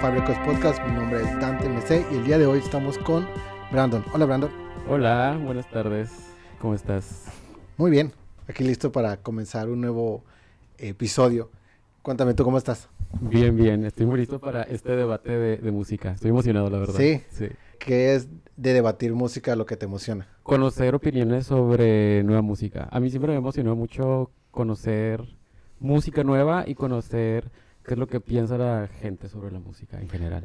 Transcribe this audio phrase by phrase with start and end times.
[0.00, 0.80] Fabricos Podcast.
[0.86, 3.26] Mi nombre es Dante MC y el día de hoy estamos con
[3.72, 4.04] Brandon.
[4.12, 4.50] Hola, Brandon.
[4.88, 6.10] Hola, buenas tardes.
[6.60, 7.24] ¿Cómo estás?
[7.76, 8.12] Muy bien,
[8.46, 10.22] aquí listo para comenzar un nuevo
[10.78, 11.50] episodio.
[12.02, 12.88] Cuéntame tú cómo estás.
[13.20, 13.84] Bien, bien.
[13.84, 16.12] Estoy muy listo para este debate de, música.
[16.12, 16.94] Estoy emocionado, la verdad.
[16.94, 17.22] Sí.
[17.30, 17.48] Sí.
[17.80, 20.28] ¿Qué es de debatir música lo que te emociona?
[20.44, 22.88] Conocer opiniones sobre nueva música.
[22.92, 25.24] A mí siempre me emocionó mucho conocer
[25.80, 27.50] música nueva y conocer
[27.88, 30.44] qué es lo que piensa la gente sobre la música en general.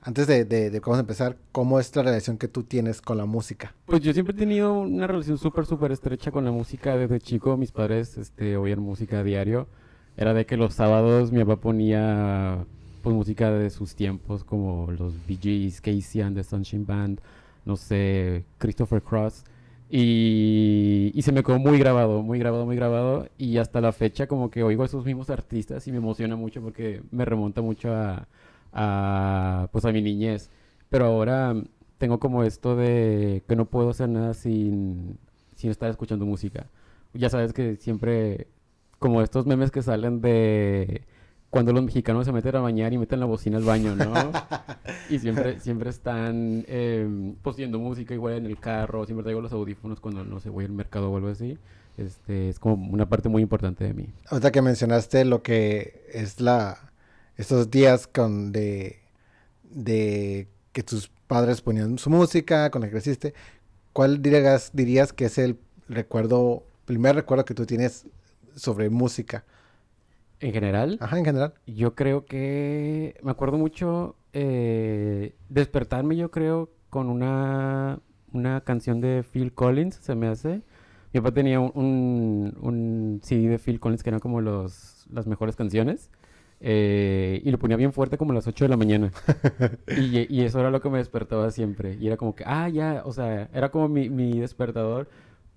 [0.00, 3.18] Antes de, de, de vamos a empezar, ¿cómo es la relación que tú tienes con
[3.18, 3.74] la música?
[3.84, 7.56] Pues yo siempre he tenido una relación súper, súper estrecha con la música desde chico.
[7.56, 9.68] Mis padres este, oían música a diario.
[10.16, 12.64] Era de que los sábados mi papá ponía
[13.02, 17.20] pues, música de sus tiempos, como los Bee Gees, Casey and the Sunshine Band,
[17.64, 19.44] no sé, Christopher Cross.
[19.94, 23.28] Y, se me quedó muy grabado, muy grabado, muy grabado.
[23.36, 26.62] Y hasta la fecha como que oigo a esos mismos artistas y me emociona mucho
[26.62, 28.26] porque me remonta mucho a
[28.72, 30.50] a, pues a mi niñez.
[30.90, 31.54] Pero ahora
[31.98, 35.18] tengo como esto de que no puedo hacer nada sin,
[35.54, 36.66] sin estar escuchando música.
[37.14, 38.48] Ya sabes que siempre,
[38.98, 41.02] como estos memes que salen de
[41.52, 44.14] cuando los mexicanos se meten a bañar y meten la bocina al baño, ¿no?
[45.10, 47.06] y siempre, siempre están eh,
[47.72, 51.10] música igual en el carro, siempre traigo los audífonos cuando, no sé, voy al mercado
[51.10, 51.58] o algo así.
[51.98, 54.08] Este, es como una parte muy importante de mí.
[54.30, 56.90] Ahorita que mencionaste lo que es la,
[57.36, 59.00] estos días con de,
[59.64, 63.34] de que tus padres ponían su música, con la que creciste,
[63.92, 68.06] ¿cuál dirías, dirías que es el recuerdo, primer recuerdo que tú tienes
[68.56, 69.44] sobre música?
[70.42, 70.98] ¿En general?
[71.00, 71.54] Ajá, en general.
[71.66, 78.00] Yo creo que me acuerdo mucho eh, despertarme, yo creo, con una,
[78.32, 80.62] una canción de Phil Collins, se me hace.
[81.12, 85.54] Mi papá tenía un, un, CD de Phil Collins que eran como los, las mejores
[85.54, 86.10] canciones.
[86.64, 89.12] Eh, y lo ponía bien fuerte como a las 8 de la mañana.
[89.96, 91.96] y, y, eso era lo que me despertaba siempre.
[92.00, 95.08] Y era como que, ah, ya, o sea, era como mi, mi despertador.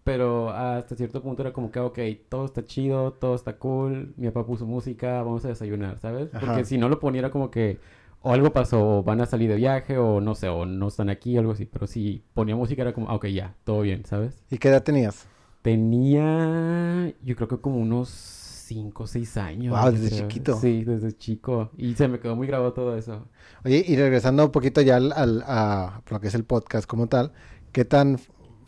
[0.05, 1.97] Pero hasta cierto punto era como que, ok,
[2.29, 4.13] todo está chido, todo está cool.
[4.17, 6.29] Mi papá puso música, vamos a desayunar, ¿sabes?
[6.39, 7.79] Porque si no lo ponía como que
[8.21, 11.09] o algo pasó, o van a salir de viaje, o no sé, o no están
[11.09, 11.65] aquí, algo así.
[11.65, 14.43] Pero si ponía música era como, ah, ok, ya, todo bien, ¿sabes?
[14.51, 15.27] ¿Y qué edad tenías?
[15.63, 19.79] Tenía, yo creo que como unos 5 o 6 años.
[19.79, 20.55] Wow, desde chiquito.
[20.59, 21.71] Sí, desde chico.
[21.77, 23.27] Y se me quedó muy grabado todo eso.
[23.63, 25.11] Oye, y regresando un poquito ya al,
[25.47, 27.31] a lo que es el podcast como tal,
[27.71, 28.19] ¿qué tan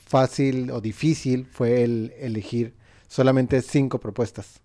[0.08, 2.74] fácil o difícil fue el elegir
[3.08, 4.62] solamente cinco propuestas?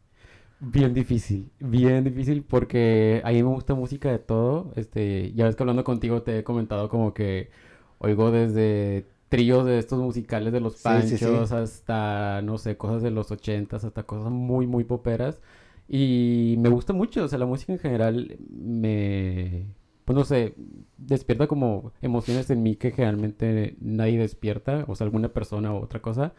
[0.60, 4.72] Bien difícil, bien difícil porque a mí me gusta música de todo.
[4.76, 7.50] Este, ya ves que hablando contigo te he comentado como que
[7.98, 13.30] oigo desde tríos de estos musicales de los panchos hasta, no sé, cosas de los
[13.32, 15.40] ochentas, hasta cosas muy, muy poperas.
[15.88, 19.66] Y me gusta mucho, o sea, la música en general me,
[20.04, 20.54] pues no sé,
[20.98, 26.00] despierta como emociones en mí que generalmente nadie despierta, o sea, alguna persona o otra
[26.00, 26.32] cosa.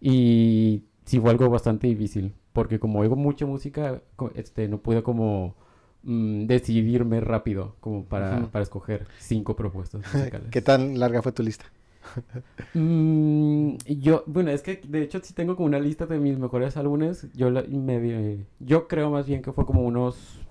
[0.00, 4.02] Y sí fue algo bastante difícil, porque como oigo mucha música,
[4.34, 5.54] este, no pude como
[6.02, 10.50] mm, decidirme rápido como para, para escoger cinco propuestas musicales.
[10.50, 11.66] ¿Qué tan larga fue tu lista?
[12.74, 16.76] Mm, yo, bueno, es que de hecho sí tengo como una lista de mis mejores
[16.76, 17.28] álbumes.
[17.34, 20.43] Yo, la, me, yo creo más bien que fue como unos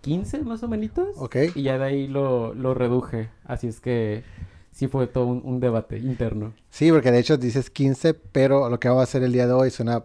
[0.00, 0.90] 15 más o menos.
[1.16, 1.36] Ok.
[1.54, 3.30] Y ya de ahí lo, lo reduje.
[3.44, 4.22] Así es que
[4.72, 6.52] sí fue todo un, debate interno.
[6.70, 9.52] Sí, porque de hecho dices 15, pero lo que vamos a hacer el día de
[9.52, 9.98] hoy es una...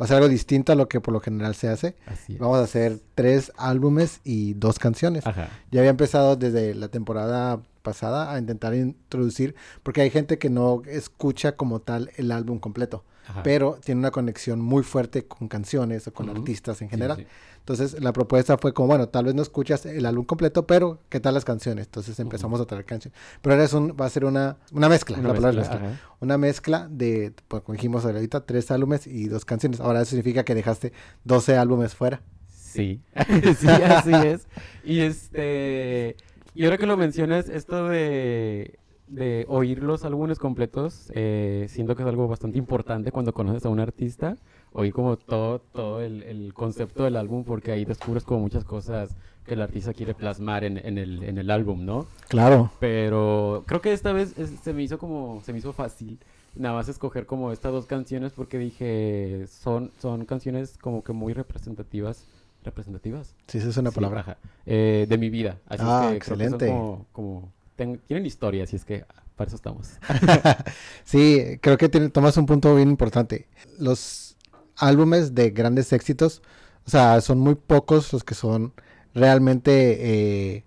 [0.00, 1.96] Va a ser algo distinto a lo que por lo general se hace.
[2.06, 5.26] Así Vamos a hacer tres álbumes y dos canciones.
[5.26, 5.48] Ajá.
[5.70, 10.82] Ya había empezado desde la temporada pasada a intentar introducir, porque hay gente que no
[10.86, 13.04] escucha como tal el álbum completo,
[13.42, 17.26] pero tiene una conexión muy fuerte con canciones o con artistas en general.
[17.62, 21.20] Entonces la propuesta fue como, bueno, tal vez no escuchas el álbum completo, pero ¿qué
[21.20, 21.86] tal las canciones?
[21.86, 23.18] Entonces empezamos a traer canciones.
[23.40, 27.32] Pero ahora es un, va a ser una, una mezcla, una, mezcla, Una mezcla de,
[27.46, 29.78] pues como dijimos ahorita, tres álbumes y dos canciones.
[29.78, 30.92] Ahora eso significa que dejaste
[31.22, 32.20] 12 álbumes fuera.
[32.48, 33.00] Sí,
[33.58, 34.48] sí, así es.
[34.84, 36.16] Y este...
[36.54, 42.02] Y ahora que lo mencionas, esto de, de oír los álbumes completos, eh, siento que
[42.02, 44.36] es algo bastante importante cuando conoces a un artista,
[44.72, 49.16] oír como todo, todo el, el, concepto del álbum, porque ahí descubres como muchas cosas
[49.44, 52.06] que el artista quiere plasmar en, en, el, en el álbum, ¿no?
[52.28, 52.70] Claro.
[52.80, 56.18] Pero creo que esta vez se me hizo como, se me hizo fácil
[56.54, 61.32] nada más escoger como estas dos canciones porque dije, son, son canciones como que muy
[61.32, 62.26] representativas
[62.64, 63.34] representativas.
[63.48, 64.38] Sí, esa es una palabra.
[64.66, 65.58] Eh, de mi vida.
[65.66, 66.68] Así ah, es que excelente.
[66.68, 69.04] como, como tienen historia, así es que
[69.36, 69.88] para eso estamos.
[71.04, 73.48] sí, creo que tomas un punto bien importante.
[73.78, 74.36] Los
[74.76, 76.42] álbumes de grandes éxitos,
[76.86, 78.72] o sea, son muy pocos los que son
[79.14, 80.64] realmente eh,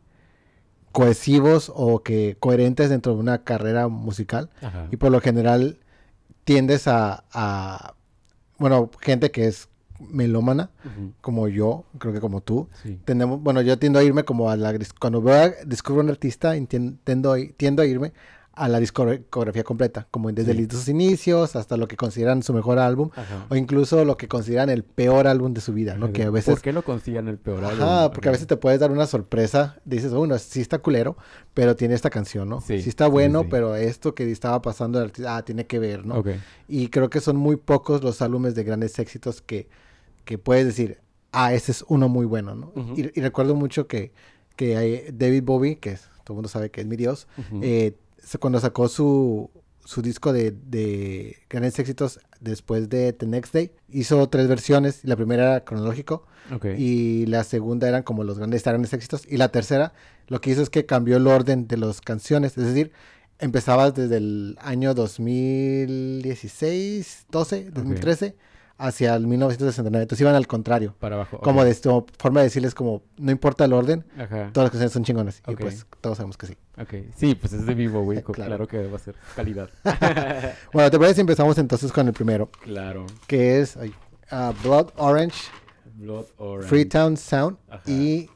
[0.92, 4.50] cohesivos o que coherentes dentro de una carrera musical.
[4.62, 4.88] Ajá.
[4.92, 5.80] Y por lo general
[6.44, 7.96] tiendes a, a-
[8.58, 9.68] bueno, gente que es
[10.00, 10.72] melómana,
[11.22, 12.68] como yo, creo que como tú.
[12.84, 13.00] Sí.
[13.06, 14.74] Tendemos, bueno, yo tiendo a irme como a la...
[15.00, 18.14] Cuando veo a- descubro un artista, tiendo, a- tiendo a irme
[18.58, 20.68] a la discografía completa, como desde Sí.
[20.72, 23.48] sus inicios hasta lo que consideran su mejor álbum Ajá.
[23.50, 26.14] o incluso lo que consideran el peor álbum de su vida, ¿no?
[26.14, 26.54] Que a veces...
[26.56, 27.84] ¿Por qué lo consigan el peor álbum?
[27.84, 29.76] Ajá, porque a veces te puedes dar una sorpresa.
[29.84, 31.18] Dices, bueno, sí está culero,
[31.54, 32.62] pero tiene esta canción, ¿no?
[32.62, 33.48] Sí, Sí, está bueno, sí.
[33.52, 36.24] pero esto que estaba pasando, el artista, ah, tiene que ver, ¿no?
[36.70, 39.68] Y creo que son muy pocos los álbumes de grandes éxitos que,
[40.26, 41.00] que puedes decir,
[41.32, 42.74] ah, ese es uno muy bueno, ¿no?
[42.98, 44.12] Y, y recuerdo mucho que,
[44.56, 47.28] que hay- David Bowie, que es- todo el mundo sabe que es mi dios,
[47.62, 47.96] eh,
[48.40, 49.52] cuando sacó su,
[49.84, 55.02] su disco de, de grandes éxitos después de The Next Day, hizo tres versiones.
[55.04, 56.26] La primera era cronológico,
[56.78, 59.22] y la segunda eran como los grandes, grandes éxitos.
[59.30, 59.94] Y la tercera,
[60.28, 62.58] lo que hizo es que cambió el orden de las canciones.
[62.58, 62.92] Es decir,
[63.40, 68.36] empezabas desde el año 2016, 12, 2013,
[68.78, 70.04] hacia el 1969.
[70.04, 70.96] Entonces iban al contrario.
[71.00, 71.40] Para abajo.
[71.40, 74.50] Como de esto, forma de decirles como, no importa el orden, Ajá.
[74.54, 75.42] todas las canciones son chingonas.
[75.48, 76.58] Y pues todos sabemos que sí.
[76.78, 76.94] Ok.
[77.16, 78.22] Sí, pues es de vivo, güey.
[78.24, 78.68] Claro.
[78.68, 78.68] claro.
[78.68, 79.70] que va a ser calidad.
[80.74, 82.50] Bueno, ¿te parece si empezamos entonces con el primero?
[82.64, 83.06] claro.
[83.28, 83.94] Que es ay,
[84.32, 85.38] ah, Blood Orange,
[85.96, 86.68] Blood Orange.
[86.68, 87.58] Freetown Sound.
[87.70, 87.82] Ajá.
[87.90, 88.30] Y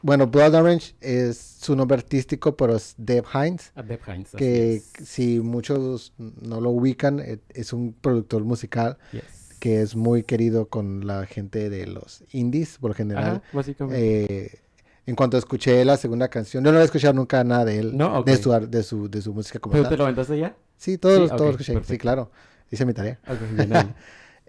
[0.00, 3.72] bueno, Blood Orange es su nombre artístico, pero es Dave Hines.
[3.74, 4.30] A Deb Hines.
[4.36, 9.22] que si muchos no lo ubican, eh, es un productor musical Yes.
[9.62, 13.24] Que es muy querido con la gente de los indies, por general.
[13.36, 14.24] Ajá, básicamente.
[14.24, 14.58] Eh,
[15.06, 18.18] en cuanto escuché la segunda canción, yo no había escuchado nunca nada de él, No,
[18.18, 18.26] ok.
[18.26, 19.98] de, su, de, su, de su música como ¿Pero te tal.
[19.98, 20.56] lo aventaste ya?
[20.76, 22.32] Sí, todos, Sí, los- todos escuché, sí, claro,
[22.72, 23.20] hice mi tarea.
[23.52, 23.94] Bien.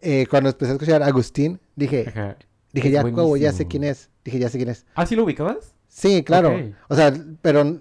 [0.05, 2.35] Eh, cuando empecé a escuchar a Agustín, dije, Ajá.
[2.73, 4.85] dije, Es ya, huevo, ya sé quién es, dije, ya sé quién es.
[4.95, 5.75] ¿Ah, sí lo ubicabas?
[5.87, 7.13] Sí, claro, o sea,
[7.43, 7.79] pero,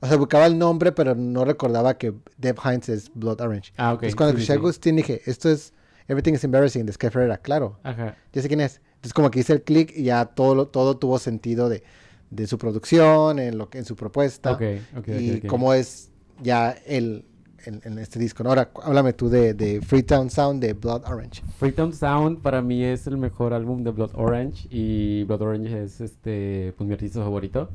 [0.00, 3.72] o sea, buscaba el nombre, pero no recordaba que Deb Hines es Blood Orange.
[3.76, 3.96] Ah, ok.
[4.04, 4.60] Entonces cuando escuché a sí.
[4.60, 5.74] Agustín dije, esto es
[6.08, 8.16] Everything is Embarrassing de Sky Ferreira, claro, Ajá.
[8.32, 8.80] ya sé quién es.
[8.96, 11.82] Entonces como que hice el clic y ya todo, todo tuvo sentido de,
[12.30, 14.62] de su producción, en, lo en su propuesta Ok,
[14.96, 15.46] ok, y ok, ok.
[15.48, 16.10] cómo es
[16.42, 17.24] ya el,
[17.66, 18.42] en, en este disco.
[18.42, 18.48] ¿no?
[18.50, 21.42] Ahora, háblame tú de, de Freetown Sound de Blood Orange.
[21.58, 26.00] Freetown Sound para mí es el mejor álbum de Blood Orange y Blood Orange es
[26.00, 27.68] este pues mi artista favorito.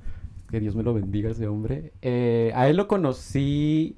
[0.50, 1.94] Que Dios me lo bendiga ese hombre.
[2.02, 3.96] Eh, a él lo conocí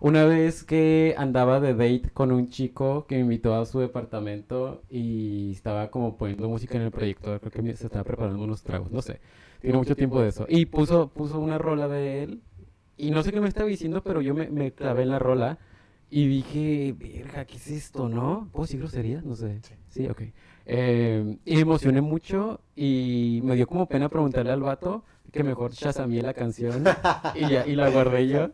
[0.00, 4.82] una vez que andaba de date con un chico que me invitó a su departamento
[4.90, 7.38] y estaba como poniendo música en el proyector.
[7.40, 9.20] Creo que se estaba preparando unos tragos, no sé.
[9.60, 10.46] Tiene mucho tiempo de eso.
[10.48, 12.40] Y puso, puso una rola de él
[12.96, 15.58] y no sé qué me estaba diciendo, pero yo me, me clavé en la rola
[16.10, 18.48] y dije, verga, ¿qué es esto, no?
[18.52, 19.24] ¿Puedo decir groserías?
[19.24, 19.60] No sé.
[19.88, 20.22] Sí, ok.
[20.66, 25.72] Eh, y me emocioné mucho y me dio como pena preguntarle al vato que mejor
[25.72, 26.84] chasamé la canción
[27.34, 28.50] y, ya, y la guardé yo.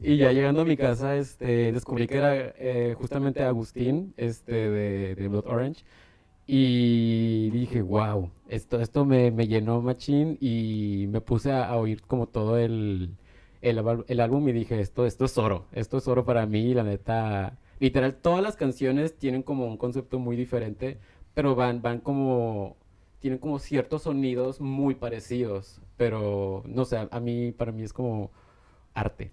[0.00, 5.14] Y ya llegando a mi casa, este, descubrí que era eh, justamente Agustín, este, de,
[5.16, 5.84] de Blood Orange.
[6.46, 12.02] Y dije, wow, esto, esto me, me llenó machín y me puse a, a oír
[12.02, 13.16] como todo el,
[13.60, 16.84] el, el álbum y dije, esto, esto es oro, esto es oro para mí, la
[16.84, 17.58] neta.
[17.80, 20.98] Literal, todas las canciones tienen como un concepto muy diferente,
[21.34, 22.76] pero van, van como,
[23.20, 28.30] tienen como ciertos sonidos muy parecidos, pero no sé, a mí, para mí es como
[28.94, 29.30] arte.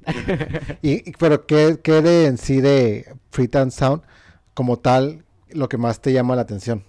[0.81, 4.01] Y, pero ¿qué, qué de en sí de Freetown Sound
[4.53, 6.83] como tal lo que más te llama la atención?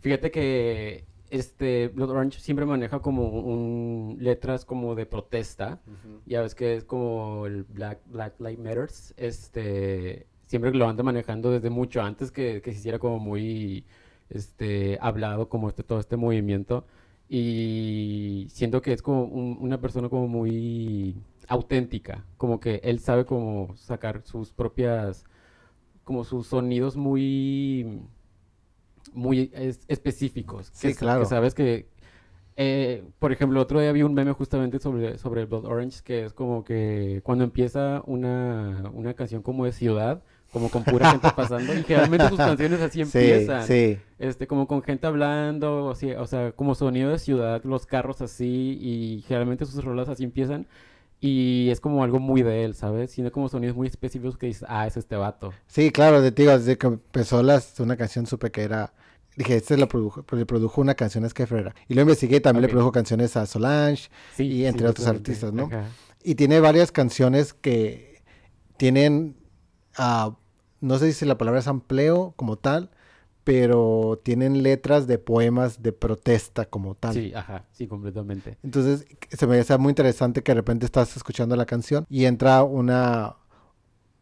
[0.00, 5.80] Fíjate que este Blood Orange siempre maneja como un letras como de protesta.
[6.26, 9.14] Ya ves que es como el Black Black Lives Matters.
[9.16, 13.84] Este siempre lo anda manejando desde mucho antes que, que se hiciera como muy
[14.30, 16.84] este hablado como este todo este movimiento.
[17.28, 21.14] Y siento que es como un- una persona como muy
[21.48, 22.24] auténtica.
[22.36, 25.24] Como que él sabe cómo sacar sus propias
[26.04, 28.00] como sus sonidos muy
[29.12, 30.70] muy es- específicos.
[30.72, 31.20] Sí, que, claro.
[31.20, 31.88] que sabes que,
[32.56, 36.24] eh, por ejemplo, otro día vi un meme justamente sobre, sobre el Blood Orange, que
[36.24, 41.28] es como que cuando empieza una, una canción como de ciudad, como con pura gente
[41.36, 43.66] pasando, y generalmente sus canciones así Sí, empiezan.
[43.66, 43.98] sí.
[44.18, 48.20] Este, como con gente hablando, o, así, o sea, como sonido de ciudad, los carros
[48.22, 50.66] así, y generalmente sus rolas así empiezan.
[51.20, 53.12] Y es como algo muy de él, ¿sabes?
[53.12, 55.52] Tiene como sonidos muy específicos que dices, ah, es este vato.
[55.66, 58.92] Sí, claro, te digo, desde que empezó las, una canción supe que era...
[59.36, 61.74] Dije, este la produjo, le produjo una canción a Sky Ferreira.
[61.88, 64.10] Y lo investigué, también le produjo canciones a Solange.
[64.34, 65.64] Sí, Y entre otros artistas, ¿no?
[65.66, 65.84] Ajá.
[66.22, 68.22] Y tiene varias canciones que
[68.76, 69.36] tienen,
[69.96, 70.36] ah,
[70.80, 72.90] no sé si la palabra es amplio como tal,
[73.48, 77.14] pero tienen letras de poemas de protesta como tal.
[77.14, 78.58] Sí, ajá, sí, completamente.
[78.62, 82.62] Entonces, se me hace muy interesante que de repente estás escuchando la canción y entra
[82.62, 83.36] una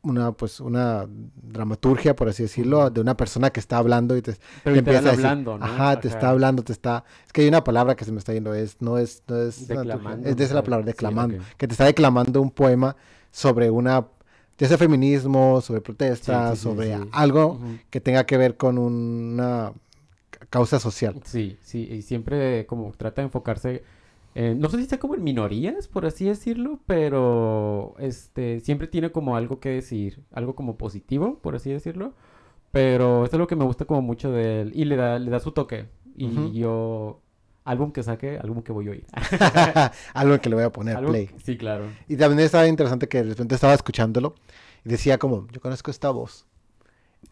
[0.02, 1.06] una pues una
[1.42, 5.59] dramaturgia por así decirlo de una persona que está hablando y te, Pero empieza hablando,
[5.59, 5.64] ¿no?
[5.64, 8.33] ajá, te está hablando te está es que hay una palabra que se me está
[8.33, 11.73] yendo es no es no es declamando, es de esa la palabra declamando que te
[11.73, 12.95] está declamando un poema
[13.33, 14.06] sobre una
[14.58, 17.58] ya sea feminismo sobre protesta sobre algo
[17.90, 19.72] que tenga que ver con una
[20.50, 23.82] causa social sí sí y siempre como trata de enfocarse
[24.38, 29.10] eh, no sé si está como en minorías, por así decirlo, pero este siempre tiene
[29.10, 32.12] como algo que decir, algo como positivo, por así decirlo.
[32.70, 35.30] Pero esto es lo que me gusta como mucho de él y le da, le
[35.30, 35.86] da su toque.
[36.18, 37.22] Y yo,
[37.66, 39.04] álbum que saque, álbum que voy a oír.
[40.14, 41.30] algo que le voy a poner play.
[41.44, 41.87] Sí, claro.
[42.08, 44.35] Y también estaba interesante que de repente estaba escuchándolo
[44.85, 46.46] y decía como, yo conozco esta voz.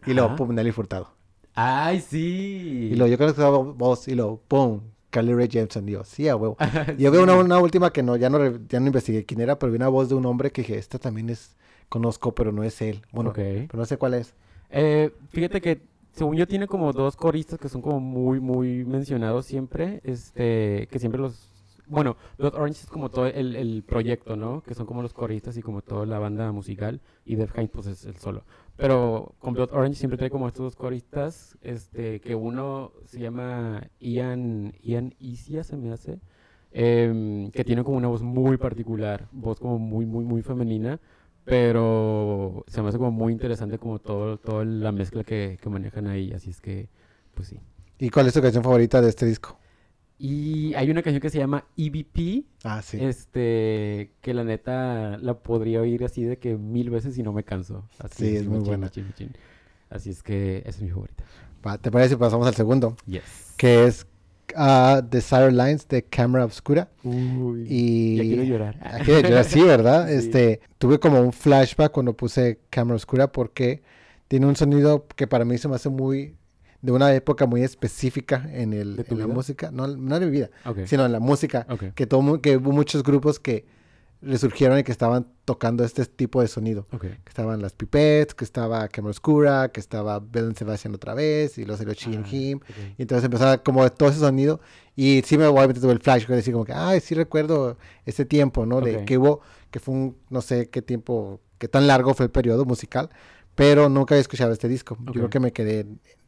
[0.05, 1.09] Y luego, pum, Nelly Furtado.
[1.55, 2.89] ¡Ay, sí!
[2.91, 5.85] Y luego, yo conozco esta voz y luego, pum, Carly Rae Jepsen.
[5.85, 6.57] Digo, sí, a huevo.
[6.97, 9.77] Yo veo una, última que no ya, no, ya no investigué quién era, pero vi
[9.77, 11.55] una voz de un hombre que dije, esta también es,
[11.87, 13.01] conozco, pero no es él.
[13.13, 14.33] Bueno, pero no sé cuál es.
[14.69, 15.81] Eh, fíjate que,
[16.15, 20.99] según yo, tiene como dos coristas que son como muy, muy mencionados siempre, este, que
[20.99, 21.51] siempre los...
[21.87, 24.63] Bueno, Blood Orange es como todo el, el proyecto, ¿no?
[24.63, 27.85] Que son como los coristas y como toda la banda musical, y Def Hind, pues,
[27.85, 28.43] es el solo.
[28.75, 33.87] Pero con Blood Orange siempre trae como estos dos coristas, este, que uno se llama
[33.99, 36.19] Ian, Ian Isia, se me hace,
[36.71, 40.99] em, que tiene como una voz muy particular, voz como muy, muy, muy femenina,
[41.45, 46.07] pero se me hace como muy interesante como todo, toda la mezcla que, que manejan
[46.07, 46.89] ahí, así es que,
[47.33, 47.59] pues sí.
[47.99, 49.57] ¿Y cuál es tu canción favorita de este disco?
[50.17, 52.45] Y hay una canción que se llama EVP.
[52.63, 52.97] Ah, sí.
[53.01, 57.43] Este, que la neta la podría oír así de que mil veces y no me
[57.43, 57.87] canso.
[57.99, 58.89] Así sí, es, muy buena.
[59.89, 61.23] Así es que esa es mi favorita.
[61.81, 62.95] ¿Te parece si pasamos al segundo?
[63.05, 63.53] Yes.
[63.57, 64.07] Que es
[64.55, 66.89] uh, Desire Lines de Cámara Obscura.
[67.03, 68.15] Uy, y...
[68.17, 68.79] Ya quiero llorar.
[68.83, 70.11] Ya quiero llorar, sí, ¿verdad?
[70.15, 73.83] Este, tuve como un flashback cuando puse Cámara Oscura porque
[74.27, 76.35] tiene un sonido que para mí se me hace muy
[76.81, 80.49] de una época muy específica en, el, en la música, no, no de mi vida,
[80.85, 83.65] sino en la música, que, todo, que hubo muchos grupos que
[84.25, 86.87] resurgieron y que estaban tocando este tipo de sonido.
[86.99, 91.65] Que estaban las Pipettes, que estaba Camera Oscura, que estaba Belen Sebastian otra vez, y
[91.65, 92.59] los salió Chi ah, Him.
[92.97, 94.59] Y entonces empezaba como todo ese sonido.
[94.95, 98.25] Y sí me obviamente tuve el flash, que decir como que, ay, sí recuerdo ese
[98.25, 98.81] tiempo, ¿no?
[98.81, 99.41] De que hubo,
[99.71, 103.09] que fue un, no sé qué tiempo, qué tan largo fue el periodo musical,
[103.53, 104.97] pero nunca había escuchado este disco.
[105.05, 105.85] Yo creo que me quedé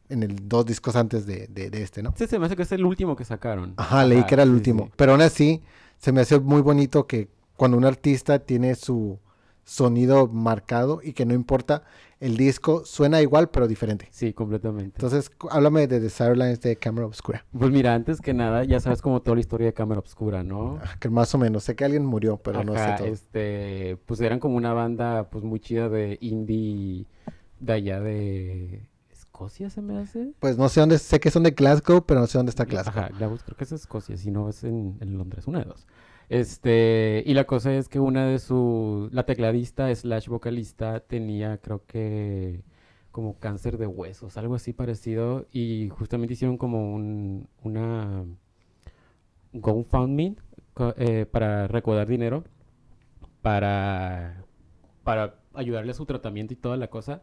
[0.08, 2.14] en el dos discos antes de, de, este, ¿no?
[2.16, 3.74] Sí, se me hace que es el último que sacaron.
[3.76, 4.90] Ajá, leí que era el último.
[4.96, 5.62] Pero aún así,
[5.98, 7.28] se me hace muy bonito que
[7.58, 9.18] cuando un artista tiene su
[9.64, 11.82] sonido marcado y que no importa,
[12.20, 14.08] el disco suena igual pero diferente.
[14.12, 14.96] Sí, completamente.
[14.96, 17.44] Entonces, háblame de Desire Lines de Cámara Obscura.
[17.52, 20.78] Pues mira, antes que nada, ya sabes como toda la historia de Cámara Obscura, ¿no?
[20.82, 23.08] Ah, que más o menos, sé que alguien murió, pero no sé todo.
[23.08, 27.06] este, pues eran como una banda pues muy chida de indie
[27.58, 30.32] de allá de Escocia se me hace.
[30.40, 33.04] Pues no sé dónde, sé que son de Glasgow, pero no sé dónde está Glasgow.
[33.04, 35.86] Ajá, creo que es Escocia, si no es en, Londres, una de dos.
[36.28, 41.84] Este, y la cosa es que una de sus, la tecladista slash vocalista tenía, creo
[41.86, 42.62] que,
[43.10, 48.24] como cáncer de huesos, algo así parecido, y justamente hicieron como un, una
[49.52, 50.36] GoFundMe
[50.96, 52.44] eh, para recaudar dinero
[53.42, 54.44] para,
[55.04, 57.22] para ayudarle a su tratamiento y toda la cosa.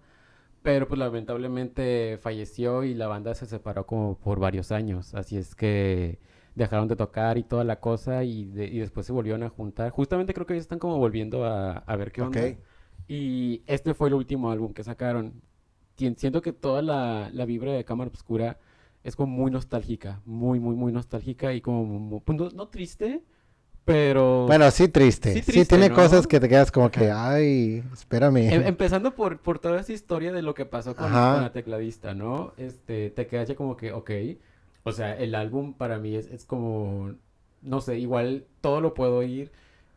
[0.63, 5.13] Pero pues lamentablemente falleció y la banda se separó como por varios años.
[5.13, 6.19] Así es que
[6.55, 9.91] dejaron de tocar y toda la cosa y, después se volvieron a juntar.
[9.91, 12.41] Justamente creo que ellos están como volviendo a, ver qué onda.
[13.07, 15.41] Y este fue el último álbum que sacaron.
[15.95, 18.57] Siento que toda la, la vibra de Cámara Obscura
[19.03, 23.21] es como muy nostálgica, muy, muy, muy nostálgica y como, pues, no triste,
[23.85, 24.47] pero...
[24.47, 25.43] Bueno, sí triste.
[25.43, 28.51] Sí, tiene cosas que te quedas como que, ay, espérame.
[28.51, 32.53] Em, empezando por, por toda esa historia de lo que pasó con, la tecladista, ¿no?
[32.57, 34.09] Este, te quedas ya como que, ok.
[34.85, 37.15] O sea, el álbum para mí es, es como,
[37.61, 39.51] no sé, igual todo lo puedo oír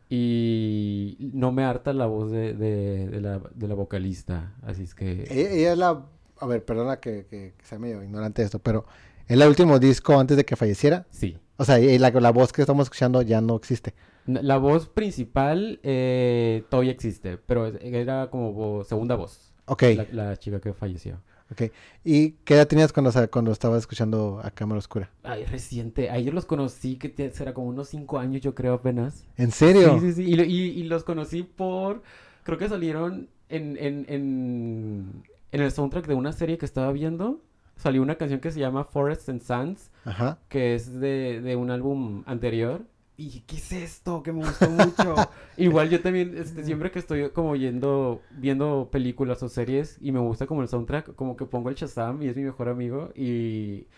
[0.08, 4.54] y no me harta la voz de, de, la, de la vocalista.
[4.62, 5.28] Así es que...
[5.30, 6.06] Ella, es la...
[6.40, 8.86] A ver, perdona que, que, que sea medio ignorante esto, pero
[9.26, 11.06] ¿es el último disco antes de que falleciera?
[11.10, 11.38] Sí.
[11.58, 13.92] O sea, la, la voz que estamos escuchando ya no existe.
[14.26, 19.52] La voz principal eh, todavía existe, pero era como segunda voz.
[19.66, 19.82] Ok.
[20.12, 21.20] La, chica que falleció.
[21.50, 21.72] Ok.
[22.04, 25.10] ¿Y qué edad tenías cuando, cuando estabas escuchando a Cámara Oscura?
[25.22, 26.10] Ay, reciente.
[26.10, 29.24] Ayer los conocí, que será como unos cinco años, yo creo, apenas.
[29.36, 29.98] ¿En serio?
[29.98, 30.32] Sí, sí, sí.
[30.32, 32.02] Y, los conocí por...
[32.42, 37.40] Creo que salieron en, en, en, en el soundtrack de una serie que estaba viendo
[37.78, 40.38] salió una canción que se llama Forests and Sands, Ajá.
[40.48, 42.82] que es de, de un álbum anterior.
[43.18, 44.22] Y dije, ¿qué es esto?
[44.22, 45.28] Que me gustó mucho.
[45.56, 50.20] Igual yo también, este, siempre que estoy como yendo, viendo películas o series y me
[50.20, 53.88] gusta como el soundtrack, como que pongo el Shazam y es mi mejor amigo y,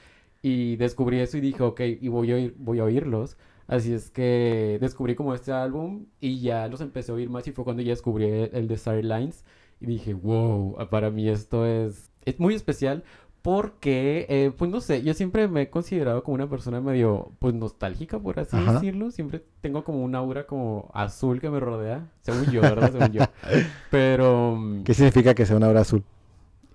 [0.43, 3.37] y descubrí eso y dije, ok, y voy a, oír- voy a oírlos.
[3.67, 7.53] Así es que descubrí como este álbum y ya los empecé a oír más y
[7.53, 9.45] fue cuando ya descubrí el, de Starry Lines
[9.81, 13.05] y dije, wow, para mí esto es, es muy especial
[13.43, 17.55] porque, eh, pues no sé, yo siempre me he considerado como una persona medio, pues
[17.55, 18.75] nostálgica, por así Ajá.
[18.75, 19.11] decirlo.
[19.11, 22.93] Siempre tengo como un aura como azul que me rodea, según yo, ¿verdad?
[22.93, 23.23] Según yo.
[23.91, 26.05] Pero ¿Qué significa que sea una obra azul?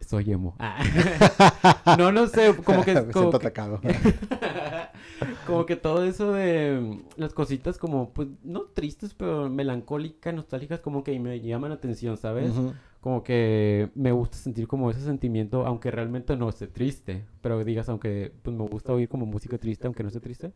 [0.05, 0.55] soy emo.
[0.60, 1.95] Ah.
[1.98, 2.93] no, no sé, como que...
[2.93, 3.81] Me como siento que- atacado.
[5.48, 10.79] como que todo eso de mm, las cositas como, pues, no tristes, pero melancólicas, nostálgicas,
[10.79, 12.51] como que me llaman la atención, ¿sabes?
[12.51, 12.74] Ujú.
[13.05, 17.88] Como que me gusta sentir como ese sentimiento, aunque realmente no esté triste, pero digas,
[17.88, 20.53] aunque pues me gusta oír como música triste, aunque no esté triste.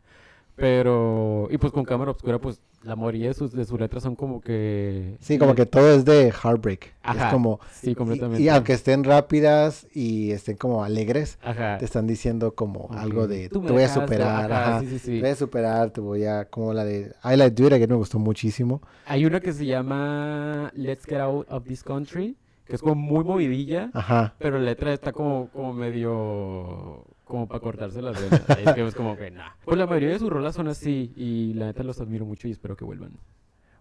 [0.60, 4.14] Pero, y pues con cámara obscura, pues la mayoría de sus, de sus letras son
[4.14, 5.16] como que...
[5.20, 6.94] Sí, como que todo es de heartbreak.
[7.02, 7.60] Ajá, Es como...
[7.72, 8.42] sí, completamente.
[8.42, 11.78] Y, aunque estén rápidas y estén como alegres, Ajá.
[11.78, 13.48] te están diciendo como algo que, de...
[13.48, 14.80] "Tú Te me voy a dejaste", superar, ajá, ajá.
[14.80, 15.10] sí, sí, sí.
[15.16, 16.44] Te voy a superar, te voy a...
[16.46, 17.12] Como la de...
[17.24, 18.80] I Like Do It Again me gustó muchísimo.
[19.06, 22.36] Hay una que se llama Let's Get Out of This Country,
[22.66, 24.34] que es como muy movidilla, Ajá.
[24.38, 27.04] pero la letra está como, como medio...
[27.30, 28.42] como para cortarse las venas.
[28.58, 29.52] Es que es como que, nah.
[29.64, 32.50] Pues la mayoría de sus rolas son así, y la neta los admiro mucho y
[32.50, 33.12] espero que vuelvan.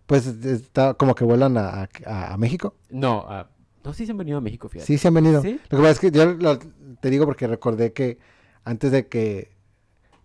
[0.06, 2.75] Pues está como que vuelan a, a- a México.
[2.89, 3.50] No, ah,
[3.84, 4.88] no si se han venido a México, fíjate.
[4.88, 5.41] Sí, se han venido.
[5.41, 5.60] ¿Sí?
[5.70, 6.58] Lo que pasa es que yo lo-
[7.01, 8.18] te digo porque recordé que
[8.63, 9.51] antes de que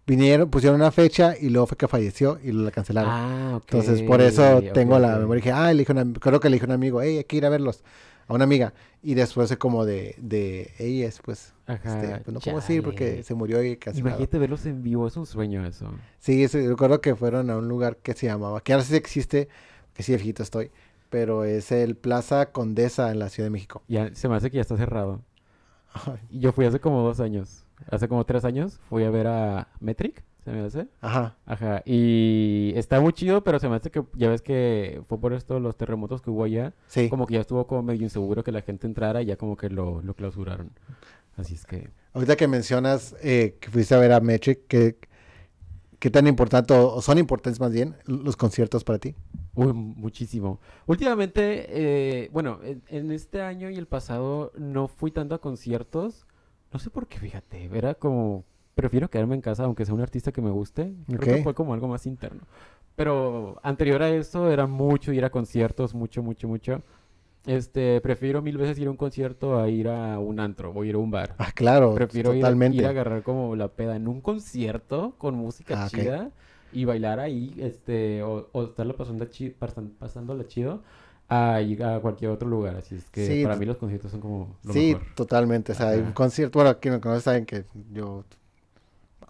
[0.06, 3.10] vinieron, pusieron una fecha y luego fue que falleció y la cancelaron.
[3.10, 3.64] Ah, ok.
[3.74, 5.36] Entonces, por eso tengo la memoria.
[5.42, 7.36] Dije, ah, le dije una- creo que le dije a un amigo, hey, hay que
[7.36, 7.82] ir a verlos.
[8.26, 8.72] A una amiga.
[9.02, 13.22] Y después como de, de ellas, pues, Ajá, este, pues no podemos ir porque chale.
[13.22, 14.08] se murió y cancelado.
[14.10, 15.92] Imagínate verlos en vivo, es un sueño eso.
[16.18, 19.48] Sí, recuerdo que fueron a un lugar que se llamaba, que ahora sí existe,
[19.92, 20.70] que sí, viejito estoy,
[21.10, 23.82] pero es el Plaza Condesa en la Ciudad de México.
[23.88, 25.20] Ya, se me hace que ya está cerrado.
[25.92, 27.64] Ay, Yo fui hace como dos años.
[27.90, 30.88] Hace como tres años fui a ver a Metric, se me hace.
[31.00, 31.36] Ajá.
[31.46, 31.82] Ajá.
[31.86, 35.58] Y está muy chido, pero se me hace que ya ves que fue por esto
[35.58, 36.74] los terremotos que hubo allá.
[36.86, 37.08] Sí.
[37.08, 39.70] Como que ya estuvo como medio inseguro que la gente entrara y ya como que
[39.70, 40.70] lo, lo clausuraron.
[41.36, 41.90] Así es que.
[42.12, 44.98] Ahorita que mencionas eh, que fuiste a ver a Metric, ¿qué,
[45.98, 49.14] qué tan importante, o, son importantes más bien, los conciertos para ti?
[49.54, 50.60] Uy, muchísimo.
[50.86, 56.26] Últimamente, eh, bueno, en, en este año y el pasado no fui tanto a conciertos.
[56.70, 57.70] No sé por qué, fíjate.
[57.72, 60.94] Era como, prefiero quedarme en casa aunque sea un artista que me guste.
[61.12, 61.42] Creo que Ok.
[61.42, 62.42] fue como algo más interno.
[62.96, 66.82] Pero anterior a eso era mucho ir a conciertos, mucho, mucho, mucho.
[67.46, 70.94] Este, prefiero mil veces ir a un concierto a ir a un antro o ir
[70.94, 71.34] a un bar.
[71.38, 72.76] Ah, claro, Prefiero ir a, totalmente.
[72.78, 76.30] ir a agarrar como la peda en un concierto con música Ah, chida
[76.72, 80.82] y bailar ahí, este, o, o estarla pasando chi- pasan- pasándola chido
[81.28, 82.76] a ir a cualquier otro lugar.
[82.76, 85.02] Así es que Sí, para mí los conciertos son como lo Sí, mejor.
[85.14, 85.72] totalmente.
[85.72, 88.24] O sea, hay un concierto, bueno, quienes me conocen saben que yo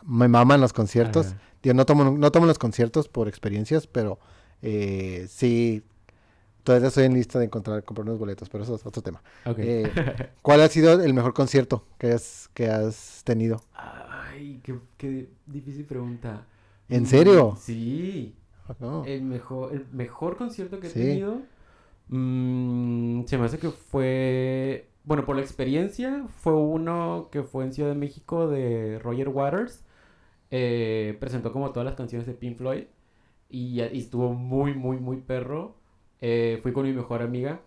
[0.06, 1.26] me maman los conciertos.
[1.28, 1.38] Ajá.
[1.62, 4.18] Yo no tomo, no tomo los conciertos por experiencias, pero
[4.62, 5.82] eh, sí,
[6.62, 9.22] todavía estoy en lista de encontrar, comprar unos boletos, pero eso es otro tema.
[9.58, 9.90] Eh,
[10.42, 13.62] ¿Cuál ha sido el mejor concierto que has, que has tenido?
[13.74, 16.46] Ay, qué, qué difícil pregunta.
[16.88, 17.56] ¿En Mm, serio?
[17.60, 18.36] Sí.
[18.80, 20.98] Oh, El mejor, el mejor concierto que he Sí.
[21.00, 21.40] tenido,
[22.08, 27.72] mm, se me hace que fue, bueno, por la experiencia, fue uno que fue en
[27.72, 29.82] Ciudad de México de Roger Waters.
[30.50, 32.84] Eh, presentó como todas las canciones de Pink Floyd
[33.50, 35.76] y, y estuvo muy, muy, muy perro.
[36.20, 37.60] Eh, fui con mi mejor amiga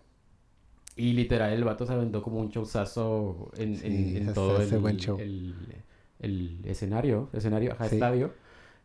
[0.96, 5.18] y literal el vato se aventó como un showzazo en, Sí, todo el, buen show.
[5.20, 5.54] el-
[6.20, 7.94] el escenario, escenario, ajá, Sí.
[7.96, 8.32] estadio.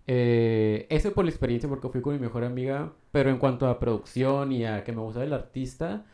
[0.06, 3.80] Eh, ese por la experiencia porque fui con mi mejor amiga, pero en cuanto a
[3.80, 6.06] producción y a que me gustaba el artista,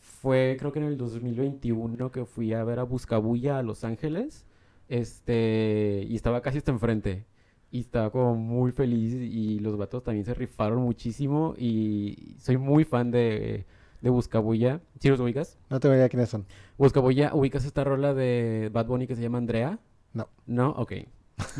[0.00, 4.44] fue creo que en el 2021 que fui a ver a Buscabulla a Los Ángeles,
[4.88, 7.24] este, y estaba casi hasta enfrente,
[7.70, 12.84] y estaba como muy feliz y los vatos también se rifaron muchísimo y soy muy
[12.84, 13.66] fan de,
[14.00, 15.58] de Buscabulla, ¿sí los ubicas?
[15.68, 16.46] no tengo idea quiénes son.
[16.78, 19.78] Buscabulla, ¿ubicas esta rola de Bad Bunny que se llama Andrea?
[20.14, 20.28] No.
[20.46, 20.70] ¿No?
[20.70, 20.92] Ok.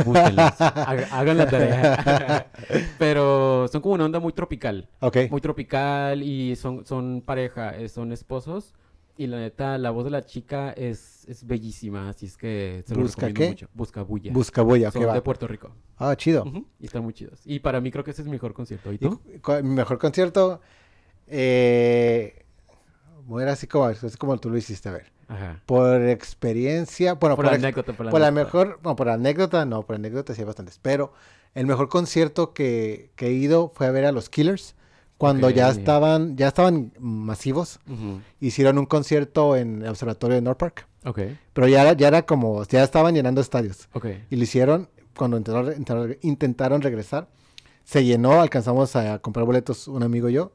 [0.05, 0.59] Búsquenlas.
[0.61, 2.51] Haga- Hagan la tarea.
[2.99, 4.89] Pero son como una onda muy tropical.
[5.01, 5.19] Ok.
[5.31, 8.75] Muy tropical y son, son pareja, eh, son esposos.
[9.19, 12.95] Y la neta, la voz de la chica es, es bellísima, así es que se
[12.95, 13.49] lo ¿Busca recomiendo qué?
[13.51, 13.69] mucho.
[13.75, 14.33] Busca bulla.
[14.33, 15.13] Buscabulla, ok, Son va.
[15.15, 15.73] de Puerto Rico.
[15.97, 16.45] Ah, chido.
[16.45, 17.41] Ujú, Y están muy chidos.
[17.45, 18.93] Y para mí creo que ese es mi mejor concierto.
[18.93, 19.21] ¿Y ¿Y tú?
[19.43, 20.61] cu- mi mejor concierto?
[21.27, 22.45] Eh,
[23.27, 25.13] voy a ir así como, así como tú lo hiciste, a ver.
[25.27, 25.61] Ajá.
[25.67, 28.45] Por experiencia, bueno, Por por, la ex- anécdota, por la por la anécdota.
[28.45, 31.13] mejor, no, por anécdota, no, por anécdota sí hay bastantes, pero
[31.55, 34.75] el mejor concierto que, que he ido fue a ver a los Killers
[35.19, 35.77] cuando ya Ok.
[35.79, 38.21] estaban, ya estaban masivos, Ujú.
[38.41, 40.87] hicieron un concierto en el observatorio de North Park,
[41.53, 43.89] pero ya era, ya era como, ya estaban llenando estadios
[44.31, 47.29] y lo hicieron cuando intentaron, intentaron- intentaron regresar,
[47.85, 50.53] se llenó, alcanzamos a comprar boletos un amigo y yo,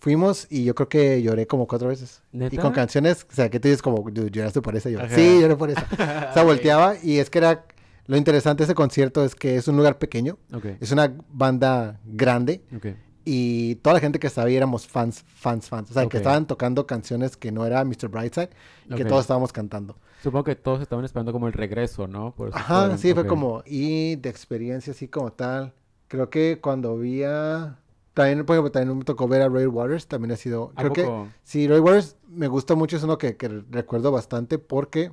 [0.00, 2.22] fuimos y yo creo que lloré como cuatro veces.
[2.32, 2.62] Y ¿Neta?
[2.62, 5.14] con canciones, o sea, que tú dices como, "Dude, lloraste por eso, yo, Ajá.
[5.14, 5.80] sí, lloré por eso.
[6.30, 7.66] O sea, volteaba y es que era,
[8.06, 12.00] lo interesante de ese concierto es que es un lugar pequeño, Ok, es una banda
[12.04, 12.86] grande ok.
[13.24, 15.90] Y toda la gente que estaba ahí éramos fans, fans, fans.
[15.90, 18.08] O sea, que estaban tocando canciones que no era Mr.
[18.08, 18.50] Brightside
[18.88, 19.96] y que todos estábamos cantando.
[20.22, 22.32] Supongo que todos estaban esperando como el regreso, ¿no?
[22.34, 25.72] Por Ajá, fueron, sí, fue como, y de experiencia así como tal.
[26.08, 27.78] Creo que cuando vi a...
[28.12, 30.72] También, por ejemplo, también me tocó ver a Ray Waters, también ha sido...
[30.74, 31.30] ¿A Creo que...
[31.42, 35.10] Sí, Roy Waters me gusta mucho, es uno que, que recuerdo bastante porque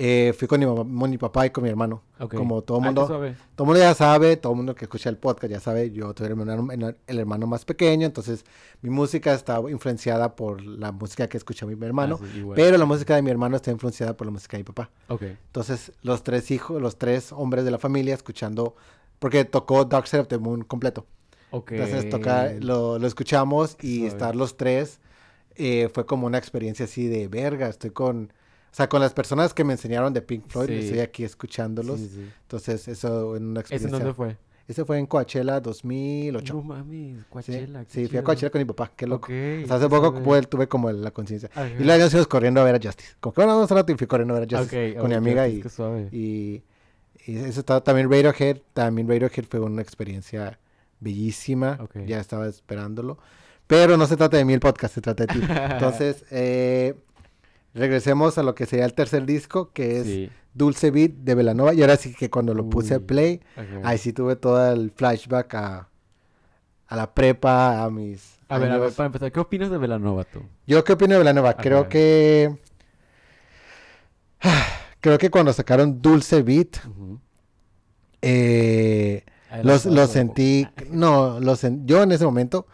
[0.00, 2.02] eh, fui con mi, mamá, mi papá y con mi hermano.
[2.30, 5.16] Como todo Ah, qué mundo, todo mundo ya sabe, todo el mundo que escucha el
[5.16, 8.44] podcast ya sabe, yo soy el hermano, el hermano más pequeño, entonces
[8.80, 12.84] mi música está influenciada por la música que escucha mi hermano, Ah, sí, pero la
[12.84, 14.90] música de mi hermano está influenciada por la música de mi papá.
[15.08, 15.22] Ok.
[15.22, 18.76] Entonces los tres hijos, los tres hombres de la familia escuchando,
[19.18, 21.06] porque tocó Dark Side of the Moon completo.
[21.50, 21.72] Ok.
[21.72, 25.00] Entonces toca, lo, lo escuchamos y estar los tres
[25.56, 27.68] eh, fue como una experiencia así de verga.
[27.68, 28.32] Estoy con,
[28.70, 30.74] o sea, con las personas que me enseñaron de Pink Floyd, Sí.
[30.86, 31.98] estoy aquí escuchándolos.
[31.98, 32.30] Sí, sí, sí.
[32.42, 33.98] Entonces eso en una ¿Ese experiencia.
[33.98, 34.36] dónde fue?
[34.68, 36.52] Ese fue en Coachella 2008.
[36.54, 37.84] No mames, Sí, Coachella.
[37.84, 38.22] qué sí, fui a.
[38.22, 39.24] Coachella con mi papá, qué loco.
[39.26, 41.48] Ok, O sea, hace poco pude- tuve como la conciencia.
[41.78, 43.14] Y luego nos fuimos corriendo a ver a Justice.
[43.18, 45.08] Como que bueno, vamos a rato y fui corriendo a ver a Justice con ok,
[45.08, 45.62] mi amiga y,
[46.12, 46.62] y,
[47.26, 48.58] y eso estaba también Radiohead.
[48.74, 50.58] También Radiohead fue una experiencia
[51.00, 51.78] bellísima.
[52.06, 53.18] Ya estaba esperándolo.
[53.66, 55.40] Pero no se trata de mí el podcast, se trata de ti.
[55.70, 56.94] Entonces, eh,
[57.78, 60.30] regresemos a lo que sería el tercer disco, que es Sí.
[60.54, 61.72] Dulce Beat de Velanova.
[61.74, 63.40] Y ahora sí que cuando lo puse a play,
[63.84, 65.88] ahí sí tuve todo el flashback a,
[66.88, 68.38] a la prepa, a mis...
[68.48, 70.42] A ver, a ver, para empezar, ¿qué opinas de Velanova tú?
[70.66, 72.56] Yo qué opino de Velanova, creo que...
[75.00, 76.78] Creo que cuando sacaron Dulce Beat,
[78.20, 80.66] eh, Ahí los, los sentí...
[80.90, 82.66] No, los yo en ese momento...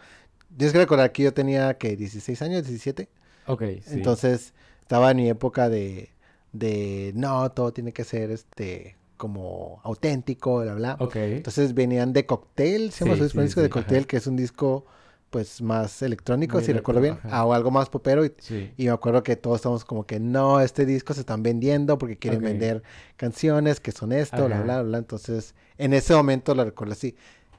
[0.57, 3.09] Tienes que recordar que yo tenía, que 16 años, 17.
[3.47, 3.81] Ok, sí.
[3.91, 4.53] Entonces,
[4.85, 6.09] estaba en mi época de...
[6.51, 8.95] De, no, todo tiene que ser, este...
[9.17, 10.97] Como auténtico, bla, bla.
[11.37, 14.07] Entonces venían de Cocktail, se llama Sí, su sí, disco de Cocktail, ajá.
[14.07, 14.85] que es un disco
[15.29, 18.25] pues más electrónico, Muy si recuerdo bien, o algo más popero.
[18.25, 18.33] Y,
[18.77, 22.17] y me acuerdo que todos estamos como que no, este disco se están vendiendo porque
[22.17, 22.83] quieren vender
[23.17, 24.63] canciones que son esto, bla, Ajá.
[24.63, 24.97] bla, bla.
[24.97, 27.15] Entonces, en ese momento lo recuerdo así.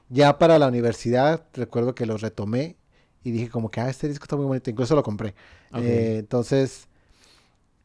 [0.09, 2.77] Ya para la universidad, recuerdo que lo retomé
[3.23, 5.35] y dije como que, ah, este disco está muy bonito, incluso lo compré.
[5.73, 6.87] Eh, entonces,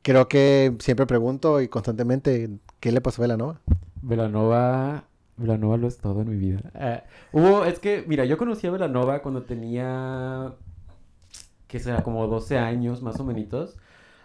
[0.02, 3.60] creo que siempre pregunto y constantemente, ¿qué le pasó a Velanova?
[4.02, 5.04] Velanova,
[5.36, 6.60] Velanova lo es todo en mi vida.
[6.74, 10.52] Eh, hubo, es que, mira, yo conocí a Velanova cuando tenía,
[11.68, 13.76] que será, como 12 años más o menos.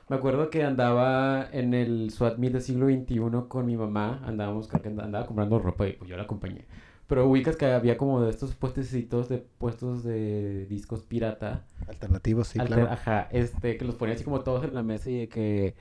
[0.10, 4.70] Me acuerdo que andaba en el SWAT Meet del siglo XXI con mi mamá, andábamos,
[4.70, 6.66] creo andaba comprando ropa y pues yo la acompañé.
[7.08, 11.66] Pero ubicas que había como de estos puestecitos de puestos de discos pirata.
[11.88, 12.92] Alternativos, sí, Alter- claro.
[12.92, 15.76] Ajá, este, que los ponía así como todos en la mesa y de que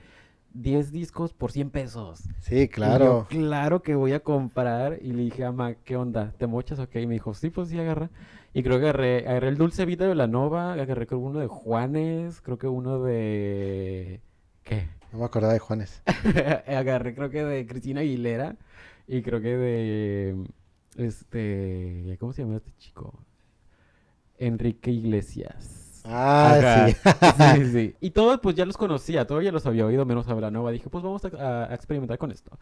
[0.53, 2.23] 10 discos por 100 pesos.
[2.39, 3.27] Sí, yo, claro.
[3.29, 4.99] claro que voy a comprar.
[5.01, 6.33] Y le dije, ama, ¿qué onda?
[6.37, 6.79] ¿Te mochas?
[6.79, 6.95] Ok.
[6.95, 8.09] Y me dijo, sí, pues sí, agarra.
[8.53, 12.41] Y creo que agarré, agarré el Dulce Vida de Velanova, agarré creo uno de Juanes,
[12.41, 14.21] creo que uno de...
[14.63, 14.87] ¿Qué?
[15.11, 16.01] No me acordaba de Juanes.
[16.67, 18.55] agarré creo que de Cristina Aguilera
[19.07, 20.45] y creo que de...
[20.97, 22.17] Este...
[22.19, 23.23] ¿Cómo se llama este chico?
[24.37, 26.01] Enrique Iglesias.
[26.09, 27.11] Ah, sí.
[27.37, 27.95] Sí, sí, sí.
[28.01, 30.71] Y todos, pues ya los conocía, todos ya los había oído, menos a Velanova.
[30.71, 32.57] Dije, pues vamos a, experimentar con esto.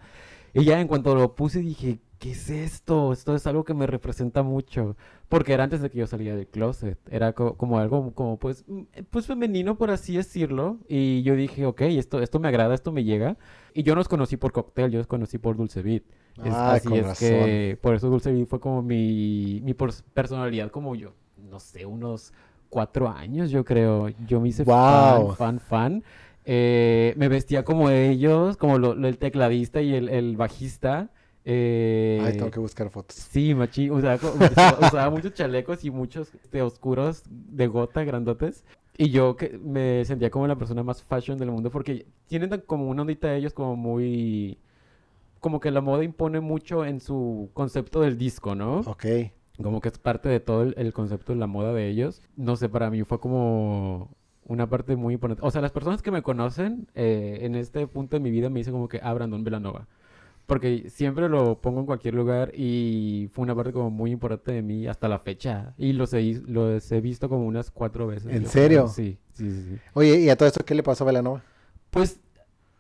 [0.54, 3.12] Y ya en cuanto lo puse, dije, ¿qué es esto?
[3.12, 4.95] Esto es algo que me representa mucho.
[5.30, 6.98] Porque era antes de que yo saliera del closet.
[7.12, 10.80] Era co- como algo, como pues, mm, pues femenino, por así decirlo.
[10.88, 13.38] Y yo dije, ok, esto, esto me agrada, esto me llega.
[13.77, 16.03] Y yo no los conocí por Cocktail, yo los conocí por Dulce Beat.
[16.43, 20.01] Es- Ah, así con es que, por eso Dulce Beat fue como mi, mi pers-
[20.13, 21.11] personalidad, como yo,
[21.49, 22.31] no sé, unos
[22.69, 24.07] cuatro años, yo creo.
[24.25, 26.03] Yo me hice fan, fan, fan.
[26.45, 31.09] Eh, me vestía como ellos, como lo- lo- el tecladista y el, el bajista.
[31.43, 33.17] Eh, Ay, tengo que buscar fotos.
[33.17, 34.15] Sí, machi, usaba,
[34.79, 38.63] usaba- usaba muchos chalecos y muchos de oscuros de gota, grandotes.
[38.97, 42.62] Y yo que me sentía como la persona más fashion del mundo porque tienen tan-
[42.62, 44.58] como una ondita de ellos como muy...
[45.39, 48.79] Como que la moda impone mucho en su concepto del disco, ¿no?
[48.79, 49.05] Ok.
[49.62, 52.21] Como que es parte de todo el, el concepto de la moda de ellos.
[52.36, 54.10] No sé, para mí fue como
[54.47, 55.45] una parte muy importante.
[55.45, 58.60] O sea, las personas que me conocen eh, en este punto de mi vida me
[58.60, 59.88] dicen como que, ah, Brandon Velanova.
[60.45, 64.62] Porque siempre lo pongo en cualquier lugar y fue una parte como muy importante de
[64.62, 65.73] mí hasta la fecha.
[65.77, 68.31] Y los he, los he visto como unas cuatro veces.
[68.31, 68.88] ¿En serio?
[68.88, 71.41] Sí, sí, sí, Oye, ¿y a todo esto qué le pasó a Velanova?
[71.89, 72.19] Pues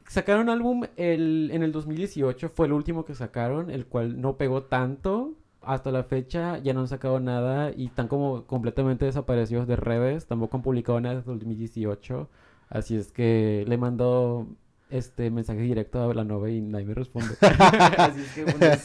[0.07, 4.63] sacaron álbum el, en el 2018, fue el último que sacaron, el cual no pegó
[4.63, 5.33] tanto.
[5.61, 10.27] Hasta la fecha ya no han sacado nada y están como completamente desaparecidos de redes.
[10.27, 12.29] Tampoco han publicado nada desde el 2018.
[12.69, 14.47] Así es que le mandó
[14.89, 17.35] este mensaje directo a Velanova y nadie me responde.
[17.41, 18.75] Así es que bueno.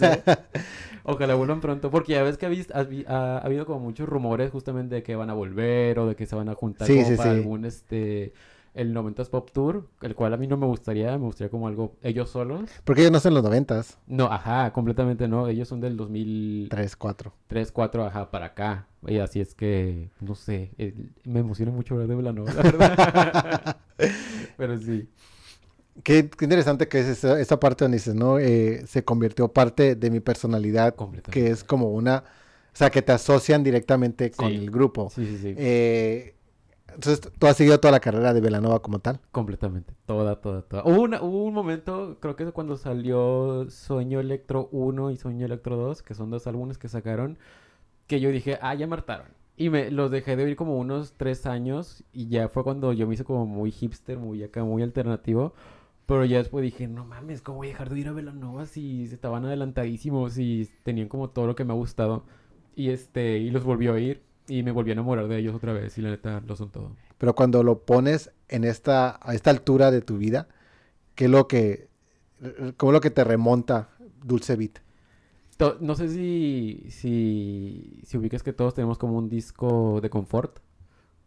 [1.04, 3.80] Ojalá vuelvan pronto, porque ya ves que ha, vis- has vi- ha, ha habido como
[3.80, 6.86] muchos rumores justamente de que van a volver o de que se van a juntar
[6.86, 7.36] Sí, como sí, para sí.
[7.38, 8.32] algún este
[8.72, 11.96] el 90s Pop Tour, el cual a mí no me gustaría, me gustaría como algo
[12.02, 12.70] ellos solos.
[12.84, 13.98] Porque ellos no son los noventas.
[14.06, 17.32] No, ajá, completamente no, ellos son del 2003, Tres, cuatro.
[17.72, 18.86] 4, ajá, para acá.
[19.06, 20.70] Y así es que, no sé,
[21.24, 23.76] me emociona mucho hablar de Velanova, la verdad.
[24.56, 25.08] Pero sí.
[26.02, 28.38] Qué, qué interesante que es esa, esa parte donde dices, ¿no?
[28.38, 31.30] Eh, se convirtió parte de mi personalidad, Completamente.
[31.40, 32.24] que es como una...
[32.72, 35.10] O sea, que te asocian directamente con el grupo.
[35.10, 35.54] Sí, sí, sí.
[35.56, 36.34] Eh,
[36.94, 39.20] entonces, tú has seguido toda la carrera de Velanova como tal.
[39.32, 39.92] Completamente.
[40.06, 40.84] Toda, toda, toda.
[40.84, 45.46] Hubo, una- hubo un momento, creo que es cuando salió Sueño Electro 1 y Sueño
[45.46, 47.38] Electro 2, que son dos álbumes que sacaron,
[48.06, 49.26] que yo dije, ah, ya me hartaron.
[49.56, 53.06] Y me los dejé de oír como unos tres años y ya fue cuando yo
[53.06, 55.54] me hice como muy hipster, muy acá, muy alternativo.
[56.10, 59.04] Pero ya después dije, no mames, ¿cómo voy a dejar de ir a Velanova si
[59.04, 62.24] estaban adelantadísimos y tenían como todo lo que me ha gustado?
[62.74, 65.72] Y este, y los volví a oír y me volví a enamorar de ellos otra
[65.72, 66.96] vez y la neta lo son todo.
[67.16, 70.48] Pero cuando lo pones en esta, a esta altura de tu vida,
[71.14, 71.88] ¿qué es lo que,
[72.76, 73.90] cómo es lo que te remonta
[74.24, 74.80] Dulce Beat?
[75.58, 80.58] To- No sé si, si, si ubicas que todos tenemos como un disco de confort.